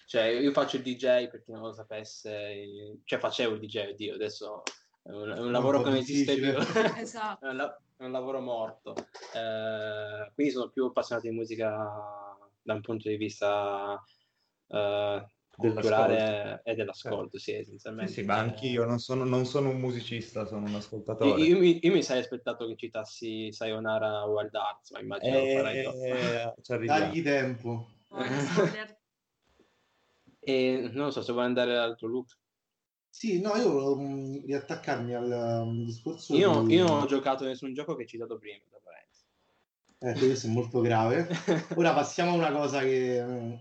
[0.07, 4.14] cioè io faccio il DJ per chi non lo sapesse, cioè facevo il DJ, oddio,
[4.14, 4.62] adesso
[5.03, 6.55] è un, è un lavoro che non esiste più,
[6.97, 7.45] esatto.
[7.45, 8.95] è, un la- è, un lavoro morto,
[9.35, 14.01] eh, quindi sono più appassionato di musica da un punto di vista
[14.69, 18.12] eh, culturale e dell'ascolto, sì, essenzialmente.
[18.12, 21.42] Sì, sì ma anch'io non sono, non sono, un musicista, sono un ascoltatore.
[21.42, 25.61] Io, io, io mi sarei aspettato che citassi Sayonara Wild Arts, ma immagino eh, lo
[25.61, 26.85] farai dopo.
[26.85, 27.88] Dagli tempo.
[30.47, 32.39] e non so se vuoi andare all'altro look.
[33.09, 36.37] Sì, no, io volevo um, riattaccarmi al um, discorso.
[36.37, 36.75] Io, di...
[36.75, 40.81] io, non ho giocato nessun gioco che hai citato prima, da Eh, questo è molto
[40.81, 41.29] grave.
[41.77, 43.59] Ora passiamo a una cosa che um,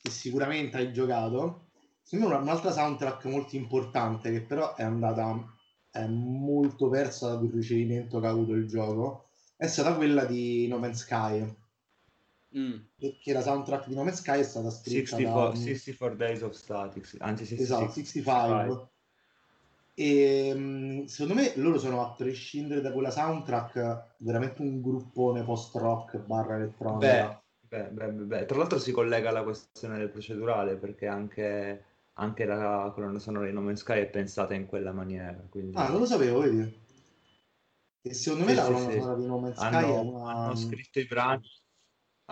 [0.00, 1.68] che sicuramente hai giocato.
[2.12, 5.46] Me un'altra soundtrack molto importante che però è andata
[5.90, 9.28] è molto persa dal ricevimento che ha avuto il gioco
[9.62, 11.56] è stata quella di No Man's Sky.
[12.56, 12.76] Mm.
[12.98, 15.54] Perché la soundtrack di No Man's Sky è stata scritta 64, da...
[15.56, 18.62] 64 Days of Static, anzi 66, esatto, 65.
[18.64, 18.90] 65.
[19.94, 26.18] E secondo me loro sono a prescindere da quella soundtrack veramente un gruppone post rock
[26.18, 26.98] barra elettronica.
[26.98, 27.40] Beh
[27.72, 31.84] Beh, beh, beh, Tra l'altro si collega alla questione del procedurale perché anche,
[32.14, 35.42] anche la colonna sonora di No Man's Sky è pensata in quella maniera.
[35.48, 35.74] Quindi...
[35.76, 36.80] Ah, non lo sapevo, vedi?
[38.02, 40.32] E secondo me sì, la colonna sì, sonora di No Man's Sky hanno, una...
[40.32, 41.48] hanno, scritto i brani,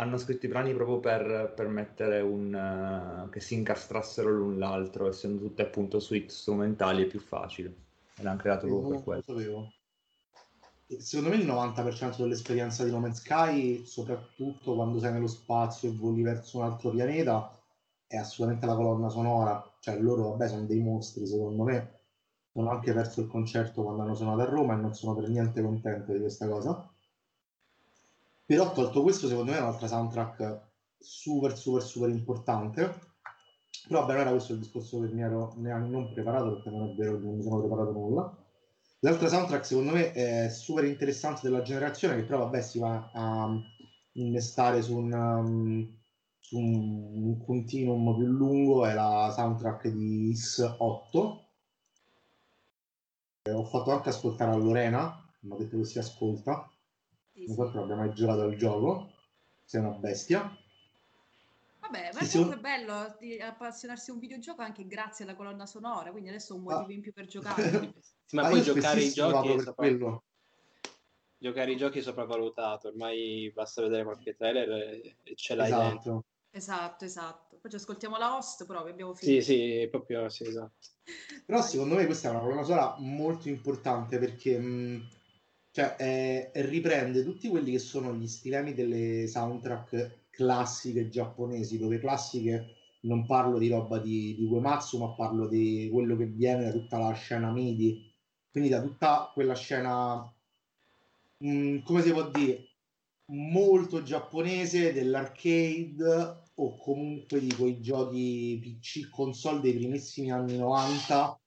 [0.00, 5.42] hanno scritto i brani proprio per permettere un, uh, che si incastrassero l'un l'altro, essendo
[5.42, 7.74] tutte appunto suite strumentali è più facile.
[8.16, 9.22] E l'hanno creato proprio per quello.
[9.22, 9.72] Sapevo
[10.98, 15.94] secondo me il 90% dell'esperienza di No Man's Sky, soprattutto quando sei nello spazio e
[15.94, 17.56] voli verso un altro pianeta,
[18.06, 19.62] è assolutamente la colonna sonora.
[19.78, 21.98] Cioè, loro, vabbè, sono dei mostri, secondo me.
[22.54, 25.62] Hanno anche perso il concerto quando hanno suonato a Roma e non sono per niente
[25.62, 26.90] contento di questa cosa.
[28.50, 30.60] Però, tolto questo, secondo me è un'altra soundtrack
[30.98, 32.98] super, super, super importante.
[33.86, 36.94] Però, vabbè, non era questo il discorso che mi ero non preparato, perché non è
[36.94, 38.36] vero non mi sono preparato nulla.
[38.98, 43.48] L'altra soundtrack secondo me è super interessante della generazione che però vabbè si va a
[44.14, 45.98] innestare su un, um,
[46.40, 51.44] su un continuum più lungo è la soundtrack di Is 8
[53.42, 56.68] eh, ho fatto anche ascoltare a Lorena mi ha detto che si ascolta
[57.46, 59.12] sì, non so se abbia mai giocato al gioco
[59.64, 60.56] sei una bestia
[61.80, 62.60] Vabbè, ma è comunque un...
[62.60, 66.62] bello di appassionarsi a un videogioco anche grazie alla colonna sonora, quindi adesso ho un
[66.62, 66.92] motivo ah.
[66.92, 67.94] in più per giocare.
[68.26, 70.22] sì, ma, ma poi giocare i giochi è sopra...
[71.38, 74.68] Giocare i giochi è sopravvalutato, ormai basta vedere qualche trailer
[75.22, 75.88] e ce l'hai esatto.
[75.88, 76.24] dentro.
[76.50, 77.58] Esatto, esatto.
[77.60, 79.42] Poi ci ascoltiamo la host, però che abbiamo finito.
[79.42, 80.88] Sì, sì, proprio sì, esatto.
[81.46, 85.08] Però secondo me questa è una colonna sonora molto importante perché mh,
[85.72, 92.76] cioè, eh, riprende tutti quelli che sono gli stilemi delle soundtrack classiche giapponesi, dove classiche
[93.02, 96.98] non parlo di roba di, di Uematsu, ma parlo di quello che viene da tutta
[96.98, 98.12] la scena MIDI,
[98.50, 100.16] quindi da tutta quella scena,
[101.38, 102.68] mh, mm, come si può dire,
[103.26, 111.40] molto giapponese dell'arcade o comunque di quei giochi PC console dei primissimi anni 90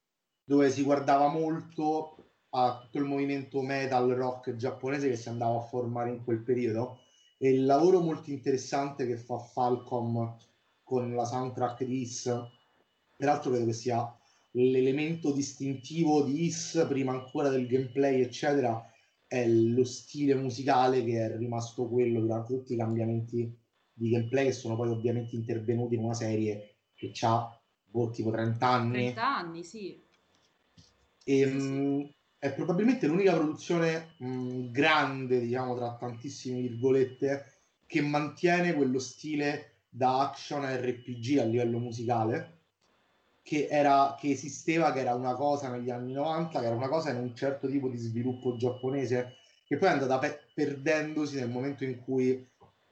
[0.46, 2.23] dove si guardava molto
[2.56, 7.00] a tutto il movimento metal rock giapponese che si andava a formare in quel periodo
[7.38, 10.38] e il lavoro molto interessante che fa Falcom
[10.84, 12.32] con la soundtrack di Is,
[13.18, 14.16] peraltro credo che sia
[14.52, 18.88] l'elemento distintivo di Is prima ancora del gameplay eccetera
[19.26, 23.52] è lo stile musicale che è rimasto quello durante tutti i cambiamenti
[23.94, 28.68] di gameplay che sono poi ovviamente intervenuti in una serie che ha boh, tipo 30
[28.68, 28.92] anni.
[28.92, 30.02] 30 anni, sì.
[31.26, 32.16] E, sì, mh, sì.
[32.44, 37.46] È probabilmente l'unica produzione mh, grande, diciamo, tra tantissime virgolette,
[37.86, 42.58] che mantiene quello stile da action RPG a livello musicale
[43.42, 47.12] che, era, che esisteva, che era una cosa negli anni 90, che era una cosa
[47.12, 51.86] in un certo tipo di sviluppo giapponese, che poi è andata pe- perdendosi nel momento
[51.86, 52.46] in cui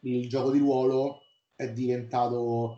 [0.03, 1.23] il gioco di ruolo
[1.57, 2.77] è diventato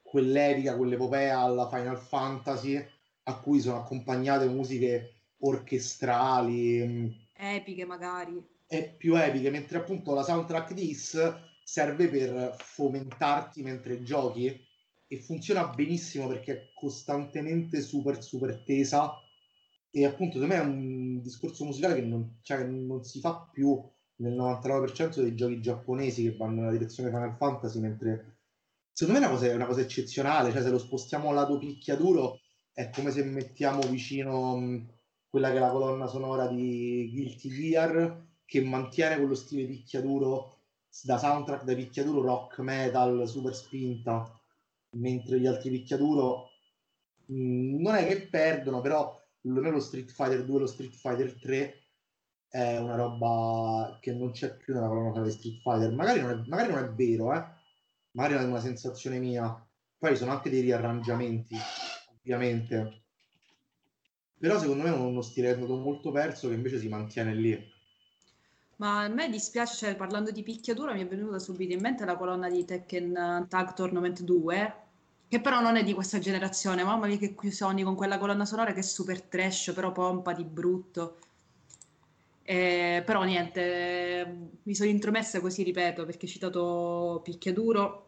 [0.00, 2.82] quell'epica, quell'epopea alla Final Fantasy
[3.24, 8.42] a cui sono accompagnate musiche orchestrali mm, epiche magari.
[8.66, 11.16] e più epiche mentre appunto la soundtrack di Is
[11.62, 14.66] serve per fomentarti mentre giochi
[15.06, 19.12] e funziona benissimo perché è costantemente super super tesa.
[19.90, 23.82] E appunto secondo me è un discorso musicale che non, cioè, non si fa più
[24.16, 28.38] nel 99% dei giochi giapponesi che vanno nella direzione Final Fantasy mentre
[28.92, 31.58] secondo me è una cosa, è una cosa eccezionale cioè se lo spostiamo al lato
[31.58, 32.40] picchiaduro
[32.72, 34.97] è come se mettiamo vicino mh,
[35.28, 40.56] quella che è la colonna sonora di Guilty Gear che mantiene quello stile picchiaduro
[41.02, 44.32] da soundtrack da picchiaduro rock metal super spinta
[44.96, 46.50] mentre gli altri picchiaduro
[47.26, 51.38] mh, mm, non è che perdono, però lo Street Fighter 2 e lo Street Fighter
[51.40, 51.82] 3
[52.48, 55.92] è una roba che non c'è più nella colonna di Street Fighter.
[55.92, 57.44] Magari non, è, magari non è vero, eh?
[58.12, 59.66] magari è una sensazione mia.
[59.98, 61.56] Poi sono anche dei riarrangiamenti,
[62.20, 63.04] ovviamente.
[64.38, 67.76] Però secondo me è uno stile molto perso che invece si mantiene lì.
[68.76, 72.16] Ma a me dispiace, cioè, parlando di picchiadura, mi è venuta subito in mente la
[72.16, 74.74] colonna di Tekken Tag Tournament 2,
[75.26, 76.84] che però non è di questa generazione.
[76.84, 80.32] Mamma mia, che qui Sony con quella colonna sonora che è super trash, però pompa
[80.32, 81.18] di brutto.
[82.44, 88.07] Eh, però niente, mi sono intromessa così, ripeto, perché ho citato Picchiaduro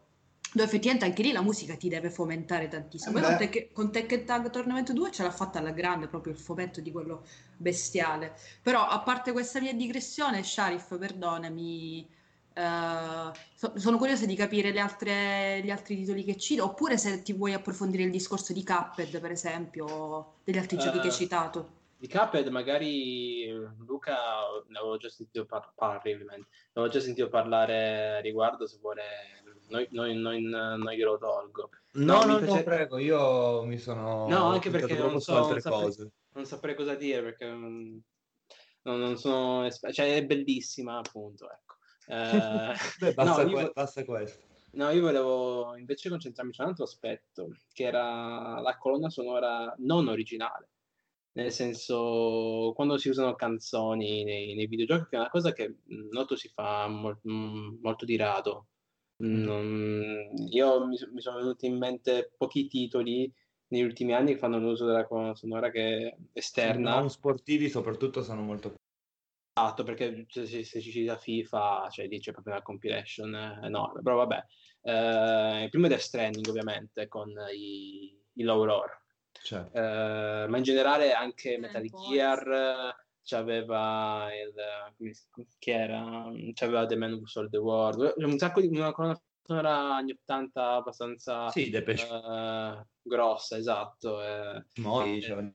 [0.53, 3.19] dove effettivamente anche lì la musica ti deve fomentare tantissimo.
[3.19, 6.81] Con, Tech, con Tekken Tag Tournament 2 ce l'ha fatta alla grande, proprio il fomento
[6.81, 8.35] di quello bestiale.
[8.61, 12.05] Però a parte questa mia digressione, Sharif, perdonami,
[12.55, 17.31] uh, so, sono curiosa di capire altre, gli altri titoli che cito, oppure se ti
[17.31, 21.13] vuoi approfondire il discorso di Cuphead, per esempio, o degli altri uh, giochi che hai
[21.13, 21.79] eh, citato.
[21.97, 23.47] Di Cuphead magari
[23.85, 24.17] Luca
[24.67, 26.13] ne avevo già sentito par- parli,
[26.73, 29.01] avevo già sentito parlare riguardo se vuole
[29.91, 31.69] noi, noi, non glielo tolgo.
[31.93, 32.53] No, no, no, piace...
[32.55, 34.27] no, prego, io mi sono...
[34.27, 38.01] No, anche perché non so, non saprei, non saprei, cosa dire, perché non,
[38.83, 39.69] non sono...
[39.69, 41.75] Cioè, è bellissima, appunto, ecco.
[42.11, 43.71] Eh, Beh, basta, no, que- io...
[43.73, 44.43] basta questo.
[44.73, 50.07] No, io volevo invece concentrarmi su un altro aspetto, che era la colonna sonora non
[50.07, 50.69] originale.
[51.33, 55.77] Nel senso, quando si usano canzoni nei, nei videogiochi, che è una cosa che
[56.09, 58.67] noto si fa mo- molto di rado,
[59.27, 60.29] non...
[60.49, 63.31] Io mi, mi, sono venuti in mente pochi titoli
[63.67, 66.99] negli ultimi anni che fanno l'uso della colonna sonora che è esterna.
[66.99, 68.75] Non sportivi soprattutto sono molto
[69.53, 74.15] Esatto, perché se, se ci cita FIFA, cioè lì c'è proprio una compilation enorme, però
[74.15, 74.45] vabbè.
[74.83, 78.97] Eh, il primo è Death Stranding ovviamente con i, i low roar,
[79.43, 79.77] certo.
[79.77, 84.53] eh, ma in generale anche Metal Gear, c'aveva il
[85.59, 86.25] che era?
[86.53, 88.13] C'aveva The Man Who Sold the World.
[88.17, 89.19] Un sacco di una colonna
[89.51, 95.51] sonora anni 80 abbastanza sì, uh, grossa esatto eh, Mori, e, cioè...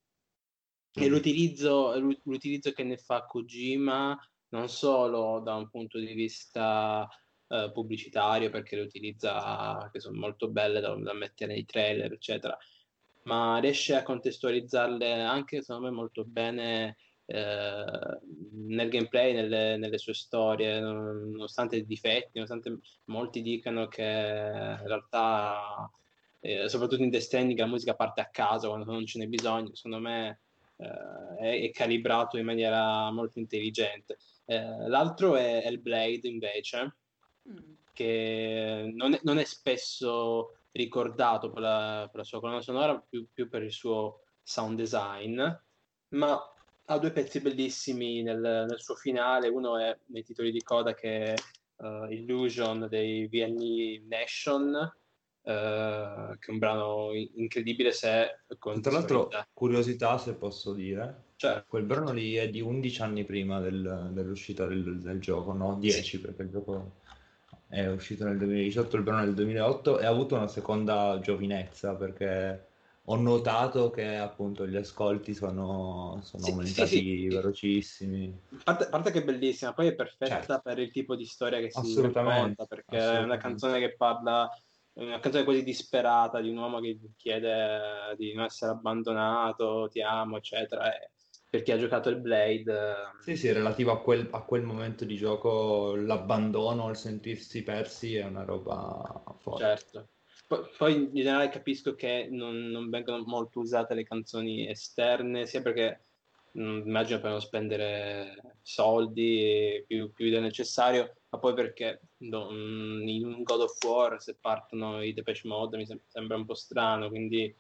[0.93, 4.19] e l'utilizzo, l'utilizzo che ne fa Kojima
[4.49, 7.09] non solo da un punto di vista
[7.47, 12.57] uh, pubblicitario perché le utilizza che sono molto belle da, da mettere nei trailer eccetera
[13.25, 16.97] ma riesce a contestualizzarle anche secondo me molto bene
[17.27, 18.21] eh,
[18.53, 25.91] nel gameplay, nelle, nelle, sue storie, nonostante i difetti, nonostante molti dicano che in realtà,
[26.41, 29.75] eh, soprattutto in The Stranding, la musica parte a caso quando non ce n'è bisogno,
[29.75, 30.41] secondo me
[30.77, 34.19] eh, è, è, calibrato in maniera molto intelligente.
[34.45, 36.97] Eh, l'altro è Hellblade invece,
[37.49, 37.57] mm.
[37.93, 43.27] che non è, non è, spesso ricordato per la, per la sua colonna sonora, più,
[43.33, 45.43] più per il suo sound design,
[46.11, 46.51] ma
[46.87, 51.35] ha due pezzi bellissimi nel, nel, suo finale, uno è nei titoli di coda che
[51.35, 51.35] è
[51.77, 55.49] uh, Illusion dei VNE Nation, uh,
[56.39, 58.41] che è un brano incredibile se...
[58.81, 63.61] Tra l'altro, curiosità se posso dire, cioè, quel brano lì è di 11 anni prima
[63.61, 65.77] del, dell'uscita del, del, gioco, no?
[65.79, 66.21] 10 sì.
[66.21, 67.01] perché il gioco
[67.69, 72.69] è uscito nel 2018, il brano nel 2008 e ha avuto una seconda giovinezza perché
[73.07, 77.37] ho notato che appunto gli ascolti sono, sono Sì, aumentati sì, sì.
[77.37, 78.41] velocissimi.
[78.49, 80.61] A parte, a parte che è bellissima, poi è perfetta Certo.
[80.61, 84.49] per il tipo di storia che si racconta, perché è una canzone che parla,
[84.95, 90.37] una canzone quasi disperata di un uomo che chiede di non essere abbandonato, ti amo,
[90.39, 90.95] eccetera.
[90.97, 91.13] E
[91.51, 95.05] per chi ha giocato il Blade, eh, Sì, sì, relativo a quel, a quel momento
[95.05, 99.85] di gioco, l'abbandono, il sentirsi persi è una roba forte.
[99.85, 100.09] certo.
[100.47, 105.61] Poi, poi in generale capisco che non, non vengono molto usate le canzoni esterne, sia
[105.61, 106.07] perché
[106.53, 113.09] mh, immagino per non spendere soldi più, più del necessario, ma poi perché no, mh,
[113.09, 116.55] in un God of War se partono i Depeche Mode mi sem- sembra un po'
[116.55, 117.55] strano, quindi in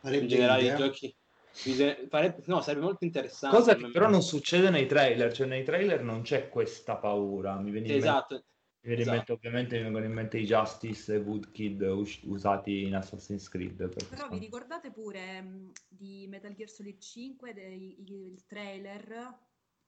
[0.00, 0.76] Farebbe generale i idea.
[0.76, 1.16] giochi...
[1.62, 3.56] bisogna- farebbe- no, sarebbe molto interessante.
[3.56, 7.58] Cosa che però non succede nei trailer, cioè nei trailer non c'è questa paura.
[7.60, 8.44] Mi viene in mente, Esatto,
[8.84, 9.10] mi viene in esatto.
[9.10, 13.88] mente- ovviamente mi vengono in mente i Justice e Woodkid us- usati in Assassin's Creed.
[13.88, 19.38] perché Però vi ricordate pure mh, di Metal Gear Solid 5, dei- il, il trailer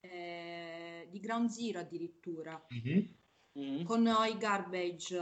[0.00, 3.14] eh, di Ground Zero addirittura, Mhm.
[3.54, 3.84] Mhm.
[3.84, 5.16] con eh, i garbage,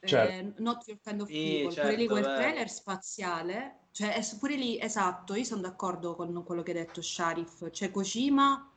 [0.00, 0.62] eh, Certo.
[0.62, 2.34] Not Your Kind of Sì, People, pure lì certo, quel vero.
[2.34, 7.02] trailer spaziale, cioè è pure lì esatto, io sono d'accordo con quello che ha detto
[7.02, 8.70] Sharif, cioè Kojima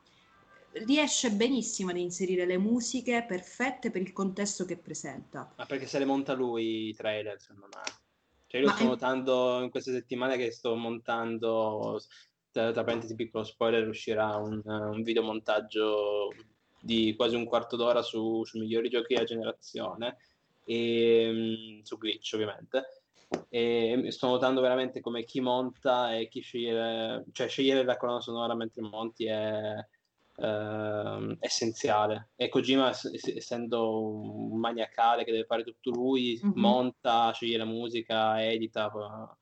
[0.71, 5.51] riesce benissimo ad inserire le musiche perfette per il contesto che presenta.
[5.57, 7.81] Ma perché se le monta lui i trailer, secondo me.
[8.47, 12.01] Cioè, io Ma sto è- notando in queste settimane che sto montando,
[12.51, 16.29] tra, tra parentesi piccolo spoiler, uscirà un, un videomontaggio
[16.81, 20.17] di quasi un quarto d'ora su, sui migliori giochi della generazione,
[20.63, 22.85] e, mm, su Glitch ovviamente.
[23.49, 28.55] E sto notando veramente come chi monta e chi sceglie, cioè scegliere la colonna sonora
[28.55, 29.75] mentre monti è
[30.41, 32.29] ehm, essenziale.
[32.35, 36.51] E Kojima, ess- ess- essendo un maniacale che deve fare tutto lui, Mhm.
[36.55, 39.37] monta, sceglie la musica, edita, fa,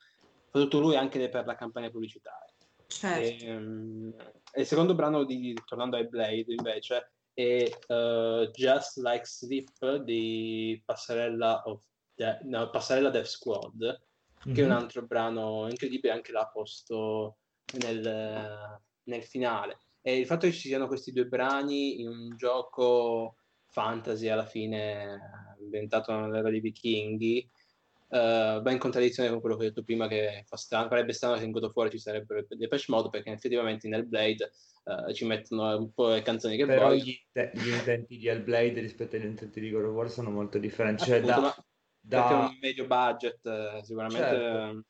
[0.52, 2.54] tutto lui anche per la campagna pubblicitaria.
[2.88, 3.44] Certo.
[3.46, 4.10] E, mm,
[4.54, 10.82] e il secondo brano, di, tornando ai Blade, invece, è eh, Just Like Sleep di
[10.84, 11.84] Passarella, of
[12.16, 14.02] De- no, Passarella Death Squad,
[14.42, 14.76] che è un Mhm.
[14.78, 17.38] altro brano incredibile, anche l'ha posto
[17.80, 19.78] nel, nel finale.
[20.08, 23.36] E il fatto che ci siano questi due brani in un gioco
[23.66, 29.68] fantasy alla fine inventato nell'era dei vichinghi eh, va in contraddizione con quello che ho
[29.68, 33.32] detto prima che fa strano, se in God War ci sarebbero le Depeche Mode perché
[33.32, 34.50] effettivamente nel Blade
[34.86, 38.28] eh, ci mettono un po' le canzoni che Però vogliono gli, te- gli intenti di
[38.28, 41.04] Hellblade rispetto agli intenti di God of War sono molto differenti.
[41.04, 41.66] Cioè, Appunto, da,
[42.08, 44.86] perché è da, un medio budget eh, sicuramente Certo.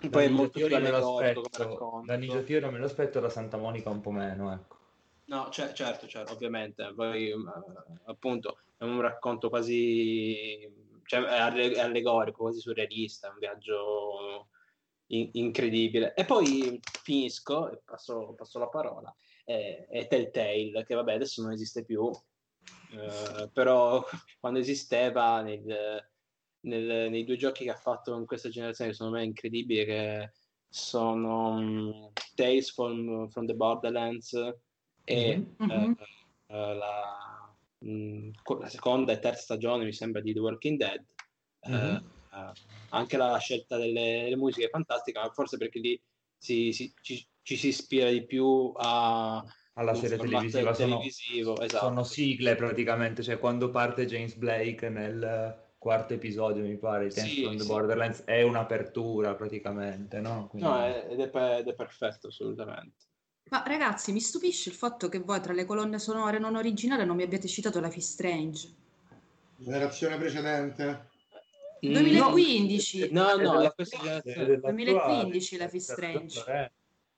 [0.00, 3.20] Eh, poi è molto più me lo aspetto, racconto da Ninja Theory me lo aspetto,
[3.20, 4.76] da Santa Monica un po' meno, ecco.
[5.26, 6.92] No, cer- certo, certo, ovviamente.
[6.94, 7.34] Poi, eh,
[8.04, 10.72] appunto, è un racconto quasi,
[11.04, 14.48] cioè, è, alle- è allegorico, quasi surrealista, è un viaggio
[15.06, 16.14] in- incredibile.
[16.14, 19.12] E poi finisco, e passo, passo la parola,
[19.44, 22.08] è, è Telltale, che vabbè, adesso non esiste più,
[22.92, 24.04] eh, però
[24.38, 26.08] quando esisteva nel-
[26.66, 29.84] nel- nei due giochi che ha fatto in questa generazione, che secondo me è incredibile,
[29.84, 30.30] che
[30.68, 31.90] sono mm,
[32.34, 34.32] Tales from, from the Borderlands
[35.04, 35.56] e Mhm.
[35.70, 35.96] eh, Mhm.
[36.48, 41.04] eh, la, mm, co- la seconda e terza stagione mi sembra di The Walking Dead
[41.66, 41.74] Mhm.
[42.32, 42.52] eh,
[42.88, 46.00] anche la scelta delle, delle musiche è fantastica ma forse perché lì
[46.36, 49.42] si- si- ci, ci si ispira di più a
[49.74, 51.86] Alla serie televisiva sono, televisivo, esatto.
[51.86, 57.42] sono sigle praticamente, cioè quando parte James Blake nel quarto episodio, mi pare, Tales Sì,
[57.44, 57.68] from the sì.
[57.68, 60.48] Borderlands, è un'apertura praticamente, no?
[60.48, 63.04] Quindi- No, è- ed, è, ed è perfetto assolutamente
[63.50, 67.14] Ma ragazzi, mi stupisce il fatto che voi tra le colonne sonore non originali non
[67.14, 68.68] mi abbiate citato Life is Strange.
[69.58, 71.10] Generazione precedente.
[71.86, 73.12] Mm, 2015.
[73.12, 76.72] no È no questa è generazione dell'attuale, 2015 Life is ha ragione Strange.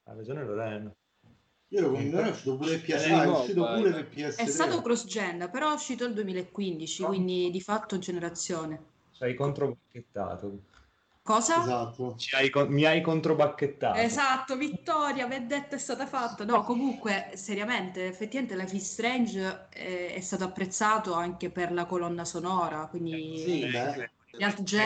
[0.04, 0.94] Ha ragione Lorena.
[1.70, 3.82] Io lo non è uscito pure per PS, Eh, è uscito vai.
[3.82, 4.42] pure per PS3.
[4.42, 7.08] È stato cross-gen, però è uscito il 2015, No.
[7.08, 8.82] quindi di fatto generazione.
[9.12, 10.58] Ci hai controbacchettato.
[11.22, 11.60] Cosa?
[11.60, 12.14] Esatto.
[12.16, 13.98] Ci hai con- mi hai controbacchettato.
[13.98, 16.46] Esatto, vittoria, vendetta è stata fatta.
[16.46, 22.24] No, comunque, seriamente, effettivamente Life is Strange eh, è stato apprezzato anche per la colonna
[22.24, 24.10] sonora, quindi Sì, beh.
[24.38, 24.76] gli Alt J.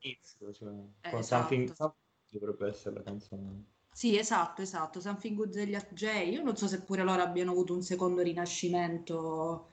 [0.00, 0.68] Inizio, cioè,
[1.00, 1.46] Eh, con esatto.
[1.46, 1.96] Something, Something
[2.28, 3.64] dovrebbe essere la canzone.
[3.94, 6.28] Sì, esatto, esatto, Something Good degli Alt J.
[6.28, 9.68] Io non so se pure loro abbiano avuto un secondo rinascimento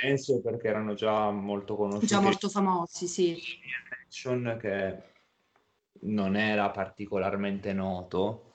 [0.00, 2.06] Penso perché erano già molto conosciuti.
[2.06, 3.36] già molto famosi, sì.
[4.04, 5.02] Action che
[6.00, 8.50] non era particolarmente noto,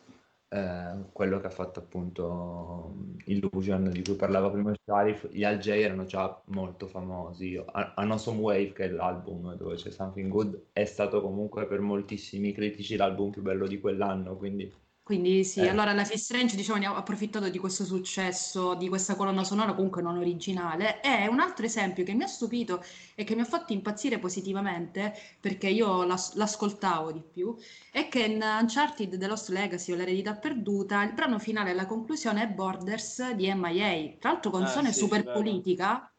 [0.49, 2.95] eh, quello che ha fatto appunto
[3.27, 7.63] Illusion di cui parlava prima Sharif, gli Al J erano già molto famosi.
[7.95, 12.97] Anosom Wave, che è l'album dove c'è Something Good, è stato comunque per moltissimi critici
[12.97, 14.69] l'album più bello di quell'anno, quindi
[15.07, 15.69] quindi sì, eh.
[15.69, 19.73] allora la Fist Strange diciamo, ne ha approfittato di questo successo, di questa colonna sonora
[19.73, 20.99] comunque non originale.
[20.99, 22.83] E un altro esempio che mi ha stupito
[23.15, 27.55] e che mi ha fatto impazzire positivamente, perché io l'as- l'ascoltavo di più,
[27.89, 31.85] è che in Uncharted The Lost Legacy o l'eredità perduta, il brano finale e la
[31.85, 36.11] conclusione è Borders di MIA, tra l'altro canzone ah, sì, super politica,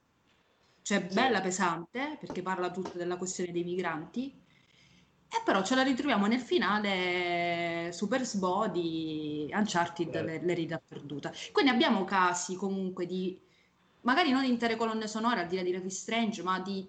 [0.80, 1.14] cioè sì.
[1.14, 4.46] bella pesante, perché parla tutto della questione dei migranti
[5.30, 10.22] e eh, però ce la ritroviamo nel finale Super Sbo di Uncharted, eh.
[10.22, 11.30] l'eredità perduta.
[11.52, 13.38] Quindi abbiamo casi comunque di,
[14.02, 16.88] magari non intere colonne sonore, al di là di Life Strange, ma di,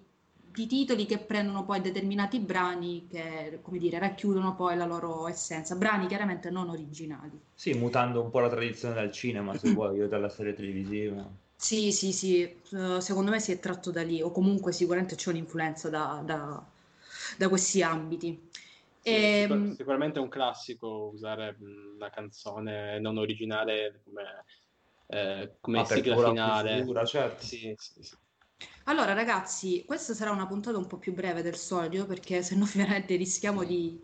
[0.52, 5.76] di, titoli che prendono poi determinati brani che, come dire, racchiudono poi la loro essenza.
[5.76, 7.38] Brani chiaramente non originali.
[7.52, 11.28] Sì, mutando un po' la tradizione dal cinema, se vuoi, o dalla serie televisiva.
[11.54, 15.28] Sì, sì, sì, uh, secondo me si è tratto da lì, o comunque sicuramente c'è
[15.28, 16.64] un'influenza da, da
[17.36, 18.48] da questi ambiti.
[19.00, 21.56] Sì, e, sicur- ehm, sicuramente è un classico usare
[21.94, 24.44] una canzone non originale come,
[25.06, 26.78] eh, come sigla finale.
[26.78, 27.44] Figura, certo.
[27.44, 28.16] sì, sì, sì.
[28.84, 32.66] Allora ragazzi, questa sarà una puntata un po' più breve del solito perché se no
[32.74, 34.00] veramente rischiamo di,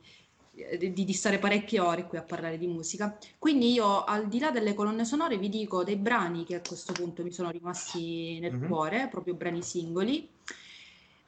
[0.79, 3.19] di, di, stare parecchie ore qui a parlare di musica.
[3.39, 6.93] Quindi io al di là delle colonne sonore vi dico dei brani che a questo
[6.93, 8.69] punto mi sono rimasti nel mm-hmm.
[8.69, 10.31] cuore, proprio brani singoli.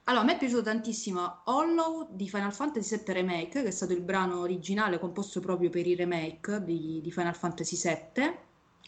[0.09, 3.93] Allora, a me è piaciuto tantissimo Hollow di Final Fantasy VII Remake, che è stato
[3.93, 8.35] il brano originale composto proprio per il remake di, di Final Fantasy VII,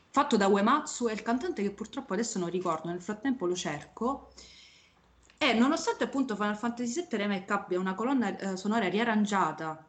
[0.08, 4.32] fatto da Uematsu e il cantante che purtroppo adesso non ricordo, nel frattempo lo cerco.
[5.36, 9.86] E nonostante appunto Final Fantasy VII Remake abbia una colonna eh, sonora riarrangiata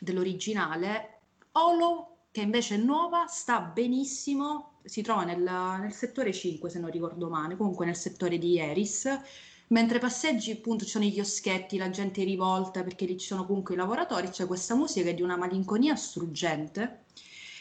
[0.00, 1.20] dell'originale,
[1.52, 6.90] Hollow, che invece è nuova, sta benissimo, si trova nel, nel settore 5 se non
[6.90, 9.08] ricordo male, comunque nel settore di Eris
[9.68, 13.74] Mentre passeggi, appunto, ci sono i chioschetti, la gente rivolta perché lì ci sono comunque
[13.74, 17.04] i lavoratori, c'è questa musica di una malinconia struggente.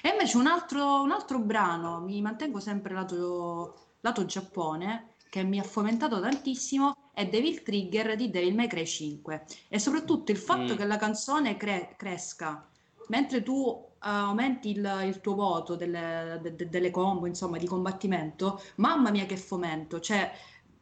[0.01, 5.60] E invece un altro, un altro brano, mi mantengo sempre lato, lato Giappone, che mi
[5.60, 9.45] ha fomentato tantissimo, è Devil Trigger di Devil May Cry 5.
[9.68, 10.78] E soprattutto il fatto mm.
[10.78, 12.66] che la canzone cre- cresca
[13.08, 17.68] mentre tu uh, aumenti il, il, tuo voto delle, de, de, delle combo, insomma, di
[17.68, 20.32] combattimento, mamma mia che fomento, cioè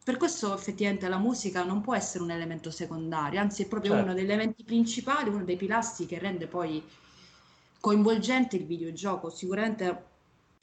[0.05, 4.05] per questo effettivamente la musica non può essere un elemento secondario, anzi è proprio certo.
[4.05, 6.83] uno degli elementi principali, uno dei pilastri che rende poi
[7.79, 9.31] coinvolgente il videogioco.
[9.31, 10.03] Sicuramente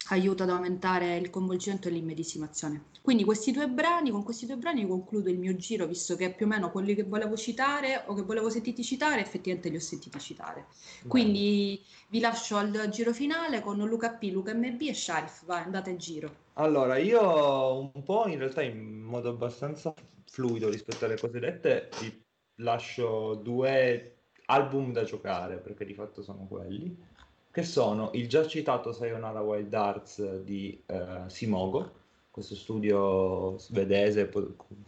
[0.09, 2.85] aiuta ad aumentare il coinvolgimento e l'immedesimazione.
[3.03, 6.47] Quindi questi due brani, con questi due brani concludo il mio giro, visto che più
[6.47, 10.19] o meno quelli che volevo citare o che volevo sentirti citare, effettivamente li ho sentiti
[10.19, 10.67] citare.
[11.07, 15.91] Quindi vi lascio al giro finale con Luca P, Luca MB e Sharif, vai, andate
[15.91, 16.37] in giro.
[16.55, 19.95] Allora, io un po' in realtà in modo abbastanza
[20.31, 22.23] fluido rispetto alle cose dette, ti
[22.57, 26.95] lascio due album da giocare, perché di fatto sono quelli,
[27.53, 31.93] che sono il già citato Sayonara Wild Arts di uh, Simogo,
[32.31, 34.31] questo studio svedese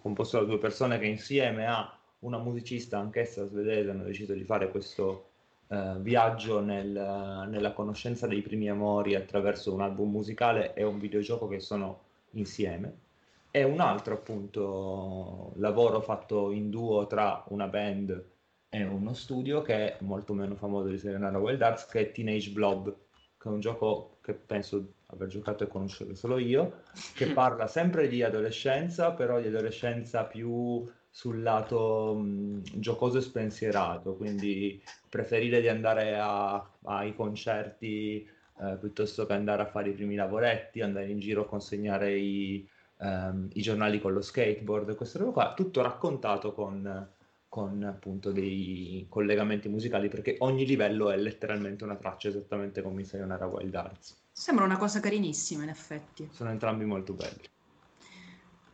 [0.00, 4.70] composto da due persone che insieme a una musicista anch'essa svedese hanno deciso di fare
[4.70, 5.28] questo
[5.68, 11.48] eh, viaggio nel, nella conoscenza dei primi amori attraverso un album musicale e un videogioco
[11.48, 12.00] che sono
[12.30, 13.02] insieme.
[13.50, 18.32] E un altro appunto lavoro fatto in duo tra una band
[18.74, 22.50] e uno studio che è molto meno famoso di Serenara Wild Arts, che è Teenage
[22.50, 22.92] Blob,
[23.38, 26.80] che è un gioco che penso aver giocato e conoscere solo io,
[27.14, 34.16] che parla sempre di adolescenza, però di adolescenza più sul lato mh, giocoso e spensierato,
[34.16, 38.28] quindi preferire di andare a, ai concerti
[38.60, 42.68] eh, piuttosto che andare a fare i primi lavoretti, andare in giro a consegnare i,
[42.98, 47.13] ehm, i giornali con lo skateboard, queste robe qua, tutto raccontato con,
[47.54, 53.06] con appunto dei collegamenti musicali, perché ogni livello è letteralmente una traccia, esattamente come in
[53.06, 54.16] Sayonara Wild Arts.
[54.32, 56.28] Sembra una cosa carinissima, in effetti.
[56.32, 57.44] Sono entrambi molto belli.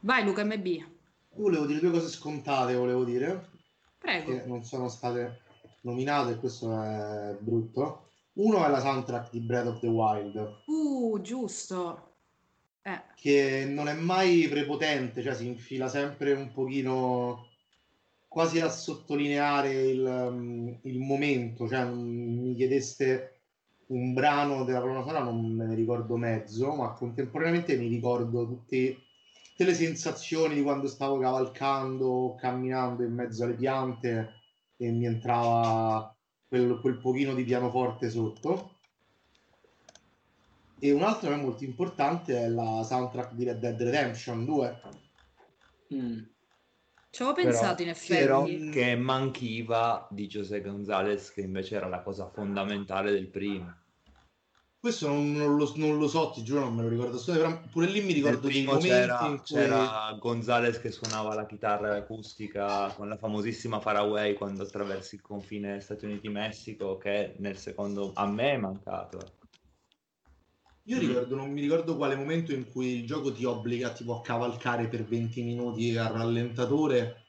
[0.01, 0.67] Vai Luca MB.
[1.35, 3.51] Volevo dire due cose scontate, volevo dire.
[3.99, 4.31] Prego.
[4.33, 5.43] Che non sono state
[5.83, 8.13] nominate e questo è brutto.
[8.37, 10.63] Uno è la soundtrack di Breath of the Wild.
[10.65, 12.13] Uh, giusto.
[12.81, 13.03] Eh.
[13.15, 17.50] Che non è mai prepotente, cioè si infila sempre un pochino
[18.31, 21.67] quasi a sottolineare il, il momento.
[21.67, 23.41] Cioè, mi chiedeste
[23.89, 28.97] un brano della colonna sonora, non me ne ricordo mezzo, ma contemporaneamente mi ricordo tutti
[29.61, 34.35] tutte le sensazioni di quando stavo cavalcando, camminando in mezzo alle piante
[34.79, 36.17] e mi entrava
[36.49, 38.77] quel, quel pochino di pianoforte sotto.
[40.79, 44.81] E un altro che è molto importante è la soundtrack di Red Dead Redemption 2.
[45.95, 46.19] Mm.
[47.11, 48.21] Ci avevo pensato in effetti.
[48.21, 53.75] Però che manchiva di José Gonzalez, che invece era la cosa fondamentale del primo.
[54.79, 57.21] Questo non, non, lo, non, lo, so, ti giuro, non me lo ricordo.
[57.23, 59.45] Però pure lì mi ricordo dei momenti c'era, in cui...
[59.45, 65.81] c'era Gonzales che suonava la chitarra acustica con la famosissima Faraway quando attraversi il confine
[65.81, 69.19] Stati Uniti-Messico, che nel secondo a me è mancato.
[70.85, 74.23] Io ricordo, non mi ricordo quale momento in cui il gioco ti obbliga tipo a
[74.23, 77.27] cavalcare per 20 minuti al rallentatore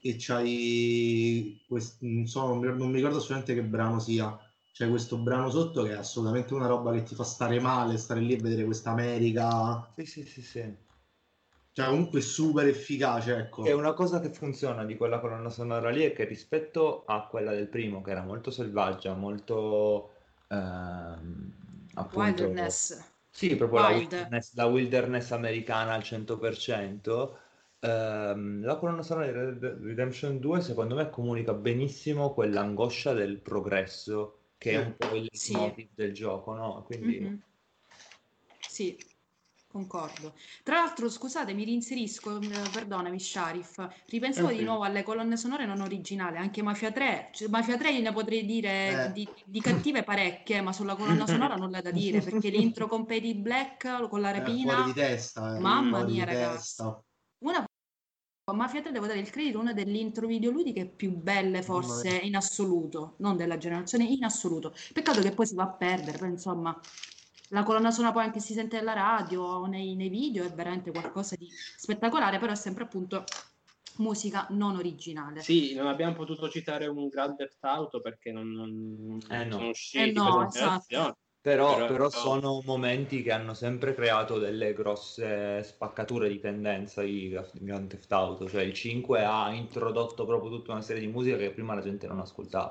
[0.00, 4.36] e c'hai questo, non, so, non mi ricordo assolutamente che brano sia
[4.72, 8.20] c'è questo brano sotto che è assolutamente una roba che ti fa stare male, stare
[8.20, 9.92] lì a vedere questa America.
[9.94, 10.76] Sì, sì, sì, sì.
[11.74, 13.64] Cioè, comunque super efficace, ecco.
[13.64, 17.52] E una cosa che funziona di quella colonna sonora lì è che rispetto a quella
[17.52, 20.14] del primo, che era molto selvaggia, molto...
[20.48, 21.60] Ehm,
[21.94, 23.10] appunto, wilderness.
[23.30, 23.90] Sì, proprio Wild.
[23.90, 27.36] la, wilderness, la wilderness americana al 100%.
[27.80, 34.42] Ehm, la colonna sonora di Red Redemption 2 secondo me comunica benissimo quell'angoscia del progresso
[34.56, 35.88] che è un po' il sì.
[35.92, 36.82] del gioco, no?
[36.84, 37.20] Quindi...
[37.20, 37.34] Mm-hmm.
[38.60, 38.96] Sì,
[39.72, 40.34] concordo.
[40.62, 44.58] Tra l'altro, scusate, mi rinserisco, eh, perdonami, Sharif, ripensavo okay.
[44.58, 47.30] di nuovo alle colonne sonore non originali, anche Mafia 3.
[47.32, 49.12] Cioè, Mafia 3 ne potrei dire eh.
[49.12, 53.06] di, di, cattive parecchie, ma sulla colonna sonora non nulla da dire, perché l'intro con
[53.06, 54.72] Paddy Black con la eh, rapina...
[54.72, 55.56] Eh, fuori di testa.
[55.56, 56.82] Eh, mamma mia, ragazzi.
[57.38, 57.64] Una
[58.52, 63.14] Mafia 3 devo dare il credito, una delle intro videoludiche più belle forse in assoluto,
[63.18, 64.74] non della generazione, in assoluto.
[64.92, 66.78] Peccato che poi si va a perdere, però insomma
[67.52, 70.90] la colonna sonora poi anche si sente alla radio o nei, nei video è veramente
[70.90, 73.24] qualcosa di spettacolare, però è sempre appunto
[73.96, 75.42] musica non originale.
[75.42, 79.52] Sì, non abbiamo potuto citare un Grand Theft Auto perché non, non, eh no.
[79.52, 81.16] sono usciti eh no, esatto.
[81.42, 87.36] Però, però, però, sono momenti che hanno sempre creato delle grosse spaccature di tendenza di
[87.54, 88.48] Grand Theft Auto.
[88.48, 92.06] Cioè il 5 ha introdotto proprio tutta una serie di musica che prima la gente
[92.06, 92.70] non ascoltava.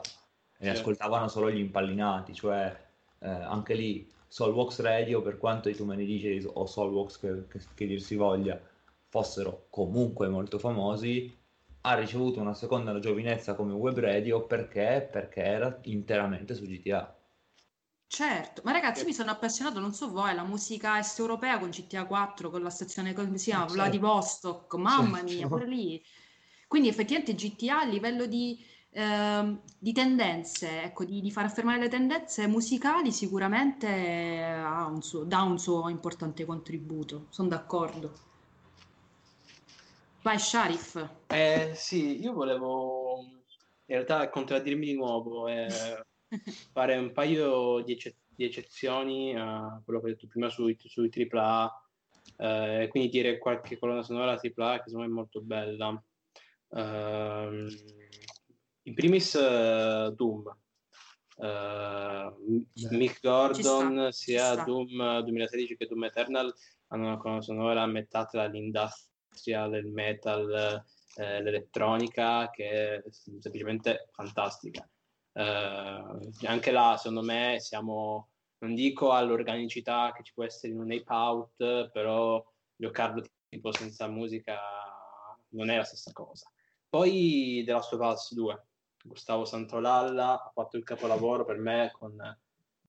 [0.57, 0.69] E sì.
[0.69, 2.33] ascoltavano solo gli impallinati.
[2.33, 2.90] Cioè
[3.21, 7.87] eh, anche lì Solvox Radio, per quanto i Too DJs o Solvox che, che, che
[7.87, 8.59] dir si voglia
[9.07, 11.37] fossero comunque molto famosi,
[11.81, 15.07] ha ricevuto una seconda giovinezza come web radio perché?
[15.11, 17.15] Perché era interamente su GTA
[18.13, 22.05] Certo, ma ragazzi, mi sono appassionato, non so voi, alla musica est europea con GTA
[22.05, 23.75] 4, con la stazione, come si chiama, certo.
[23.75, 25.33] Vladivostok, mamma certo.
[25.33, 26.03] mia, pure lì.
[26.67, 28.61] Quindi effettivamente GTA a livello di,
[28.91, 35.41] eh, di tendenze, ecco, di, di, far affermare le tendenze musicali sicuramente un suo, dà
[35.41, 38.29] un suo importante contributo, sono d'accordo.
[40.21, 41.09] Vai, Sharif.
[41.27, 43.23] Eh, sì, io volevo
[43.85, 45.47] in realtà contraddirmi di nuovo.
[45.47, 45.67] Eh
[46.71, 51.09] fare un paio di, ecce- di, eccezioni a quello che ho detto prima sui, sui
[51.13, 51.83] AAA,
[52.37, 56.03] eh, quindi dire qualche colonna sonora AAA che secondo me è molto bella.
[56.73, 57.67] Uh,
[58.83, 60.55] in primis uh, Doom.
[61.35, 66.53] Uh, Mick Gordon, sia Doom 2016 che Doom Eternal
[66.87, 70.83] hanno una colonna sonora a metà tra l'industrial, il metal,
[71.15, 74.87] eh, l'elettronica, che è semplicemente fantastica.
[75.33, 78.29] Eh, anche là, secondo me, siamo,
[78.59, 82.43] non dico all'organicità che ci può essere in un ape out, però
[82.75, 84.59] giocarlo tipo senza musica
[85.49, 86.51] non è la stessa cosa.
[86.89, 88.65] Poi The Last of Us 2,
[89.03, 92.15] Gustavo Santrolalla ha fatto il capolavoro per me con,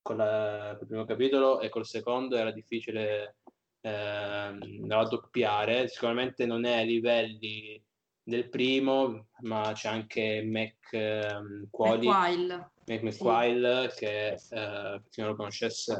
[0.01, 3.37] con la, il primo capitolo e col secondo era difficile
[3.81, 7.83] eh, raddoppiare, sicuramente non è a livelli
[8.25, 13.99] del primo, ma c'è anche Mac um, Quali, McQuile, Mac McQuile sì.
[13.99, 15.99] che eh, per chi non lo conoscesse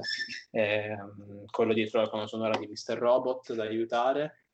[0.51, 2.97] è um, quello dietro la colonna sonora di Mr.
[2.97, 4.45] Robot da aiutare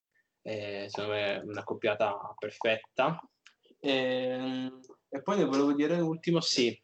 [0.41, 3.21] e, secondo me è una coppiata perfetta
[3.79, 6.81] e, ehm, e poi ne volevo dire l'ultimo sì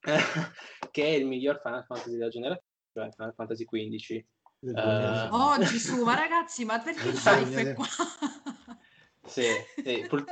[0.90, 4.24] che è il miglior Final Fantasy della generazione cioè Final Fantasy XV
[4.60, 7.86] uh, oh Gesù ma ragazzi ma perché stai qua?
[9.30, 9.44] Sì,
[9.84, 10.06] sì.
[10.08, 10.24] Pur,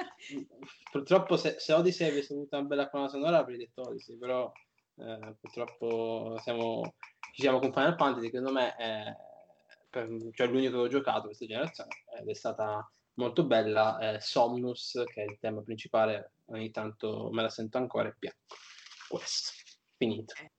[0.91, 4.51] purtroppo se, se, Odyssey avesse avuto una bella colonna sonora avrei detto Odyssey, però
[4.97, 6.95] eh, purtroppo siamo,
[7.33, 9.17] ci siamo con Final Fantasy, secondo me è
[9.89, 13.99] per, cioè l'unico che ho giocato questa generazione ed è stata molto bella.
[13.99, 18.39] Eh, Somnus, che è il tema principale, ogni tanto me la sento ancora e piango.
[19.09, 19.53] Questo,
[19.97, 20.33] finito.
[20.33, 20.51] Okay.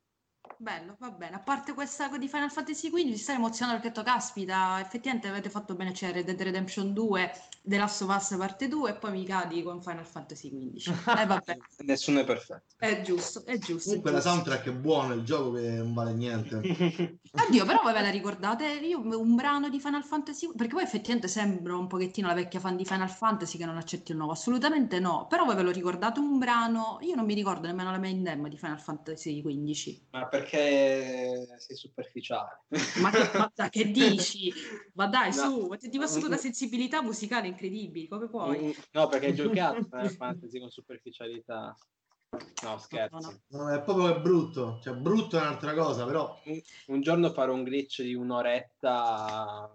[0.61, 1.37] Bello, va bene.
[1.37, 5.29] A parte questa di Final Fantasy XV, mi stai emozionando perché ho detto, caspita, effettivamente
[5.29, 7.31] avete fatto bene, c'è Red Dead Redemption 2,
[7.61, 11.17] The Last of Us parte 2 e poi mi cadi con Final Fantasy XV.
[11.17, 11.57] Eh vabbè.
[11.85, 12.75] Nessuno è perfetto.
[12.77, 13.87] È giusto, è giusto.
[13.87, 16.57] Comunque la soundtrack è buona, il gioco che non vale niente.
[17.31, 18.65] Oddio, però voi ve la ricordate?
[18.65, 22.75] Io un brano di Final Fantasy, perché poi effettivamente sembro un pochettino la vecchia fan
[22.75, 25.25] di Final Fantasy che non accetti il nuovo, assolutamente no.
[25.29, 26.97] Però voi ve lo ricordate un brano?
[26.99, 30.07] Io non mi ricordo nemmeno la main theme di Final Fantasy XV.
[30.11, 32.63] Ma perché sei superficiale?
[33.01, 34.53] Ma che, ma che dici?
[34.93, 35.49] Ma dai, No.
[35.49, 38.59] su, ti dimostro una sensibilità musicale incredibile, come puoi?
[38.59, 41.75] Mm, No, perché hai giocato Final Fantasy con superficialità.
[42.63, 43.15] No, scherzi.
[43.15, 43.63] No, no.
[43.65, 44.79] No, è proprio brutto.
[44.83, 49.69] Cioè, brutto è un'altra cosa, però Un, un giorno farò un glitch di un'oretta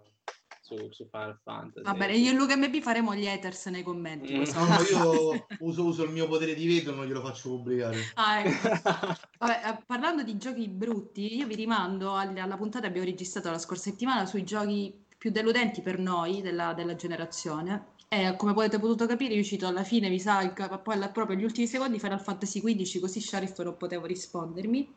[0.65, 1.83] su, su Final Fantasy.
[1.85, 4.33] Va bene, io e Luca MB faremo gli haters nei commenti.
[4.35, 4.43] Mm.
[4.53, 7.97] no, no, io uso, uso il mio potere di vetro e non glielo faccio pubblicare.
[8.15, 8.67] Ah, ecco.
[9.37, 13.51] Vabbè, eh, parlando di giochi brutti, io vi rimando al- alla puntata che abbiamo registrato
[13.51, 17.93] la scorsa settimana sui giochi più deludenti per noi della, della generazione.
[18.07, 20.53] E come potete potuto capire, io cito alla fine, mi sa, il
[20.83, 24.93] poi alla- proprio gli ultimi secondi Final Fantasy XV, così Sharif non potevo rispondermi.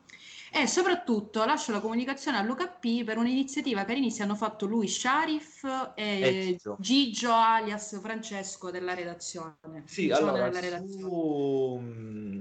[0.53, 3.93] E soprattutto lascio la comunicazione a Luca P per un'iniziativa che
[4.23, 6.77] hanno fatto lui, Sharif e E Gigio.
[6.79, 9.57] Gigio alias Francesco della redazione.
[9.85, 11.01] Sì, Gigio allora della redazione.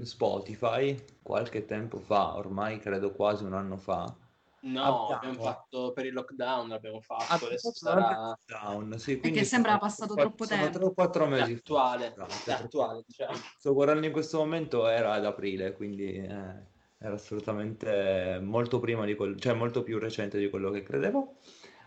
[0.04, 4.14] Spotify qualche tempo fa, ormai credo quasi un anno fa,
[4.60, 9.70] No, Abbiamo- abbiamo fatto per il lockdown, l'abbiamo fatto, adesso sarà lockdown, sì, Perché sembra
[9.76, 10.70] sono- passato sono troppo tempo.
[10.78, 11.52] 3 o 4 è mesi.
[11.52, 13.36] attuale, fa, è perché attuale, diciamo.
[13.56, 16.54] Sto guardando in questo momento era ad aprile, quindi eh,
[16.98, 21.36] era assolutamente molto prima di quello, cioè molto più recente di quello che credevo.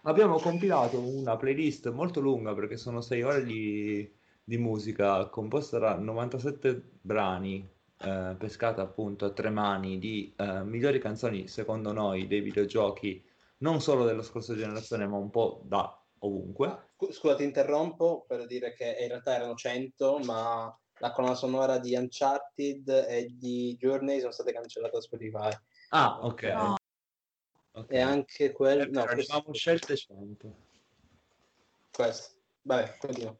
[0.03, 4.09] Abbiamo compilato una playlist molto lunga perché sono 6 ore di,
[4.43, 10.99] di musica composta da 97 brani, eh, pescata appunto a tre mani di eh, migliori
[10.99, 13.23] canzoni secondo noi dei videogiochi,
[13.57, 16.89] non solo della scorsa generazione, ma un po' da ovunque.
[16.95, 21.79] Scu- Scusa, ti interrompo per dire che in realtà erano 100, ma la colonna sonora
[21.79, 25.49] di Uncharted e di Journey sono state cancellate da Spotify.
[25.89, 26.43] Ah, ok.
[26.43, 26.75] No.
[27.73, 27.91] Ok.
[27.91, 28.89] E anche Eh, quel...
[28.91, 30.55] No, questo, scelte 100.
[31.91, 32.35] questo.
[32.61, 33.35] Vabbè, continua.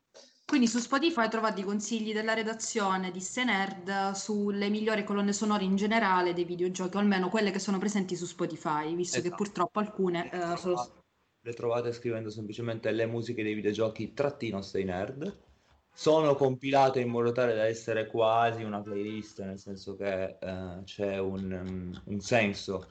[0.46, 5.76] Quindi su Spotify trovate i consigli della redazione di Stenerd sulle migliori colonne sonore in
[5.76, 9.44] generale dei videogiochi, o almeno quelle che sono presenti su Spotify, visto che Esatto.
[9.44, 11.04] purtroppo alcune eh, sono...
[11.44, 15.50] Le trovate scrivendo semplicemente le musiche dei videogiochi trattino Stay Nerd.
[15.94, 21.20] Sono compilate in modo tale da essere quasi una playlist, nel senso che eh, c'è
[21.20, 22.88] un, um, un senso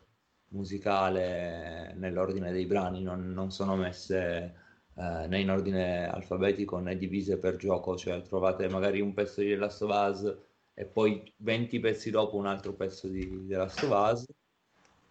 [0.50, 4.54] musicale nell'ordine dei brani, non, non sono messe
[4.94, 9.54] eh, né in ordine alfabetico né divise per gioco, cioè trovate magari un pezzo di
[9.54, 10.36] Last of Us
[10.74, 14.26] e poi 20 pezzi dopo un altro pezzo di The Last of Us.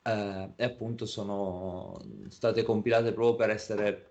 [0.01, 4.09] Eh, e appunto sono state compilate proprio per essere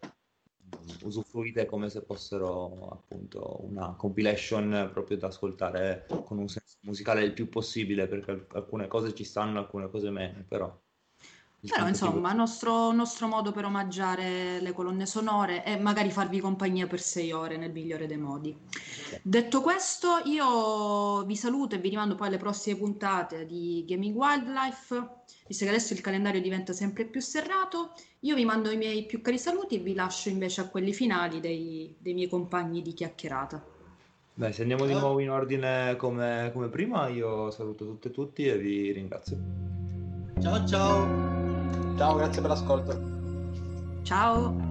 [1.03, 7.33] usufruite come se fossero appunto una compilation proprio da ascoltare con un senso musicale il
[7.33, 10.77] più possibile perché alc- alcune cose ci stanno, alcune cose meno, però
[11.61, 17.01] Però insomma, nostro, nostro modo per omaggiare le colonne sonore e magari farvi compagnia per
[17.01, 18.57] sei ore nel migliore dei modi.
[19.23, 25.09] Detto questo, io vi saluto e vi rimando poi alle prossime puntate di Gaming Wildlife,
[25.49, 27.93] visto che adesso il calendario diventa sempre più serrato.
[28.21, 31.41] Io vi mando i miei più cari saluti e vi lascio invece a quelli finali
[31.41, 33.65] dei, dei miei compagni di chiacchierata.
[34.35, 38.47] Beh, se andiamo di nuovo in ordine come, come prima, io saluto tutte e tutti
[38.47, 39.37] e vi ringrazio.
[40.41, 41.48] Ciao ciao!
[41.99, 42.97] Ciao, grazie per l'ascolto.
[44.05, 44.68] Ciao!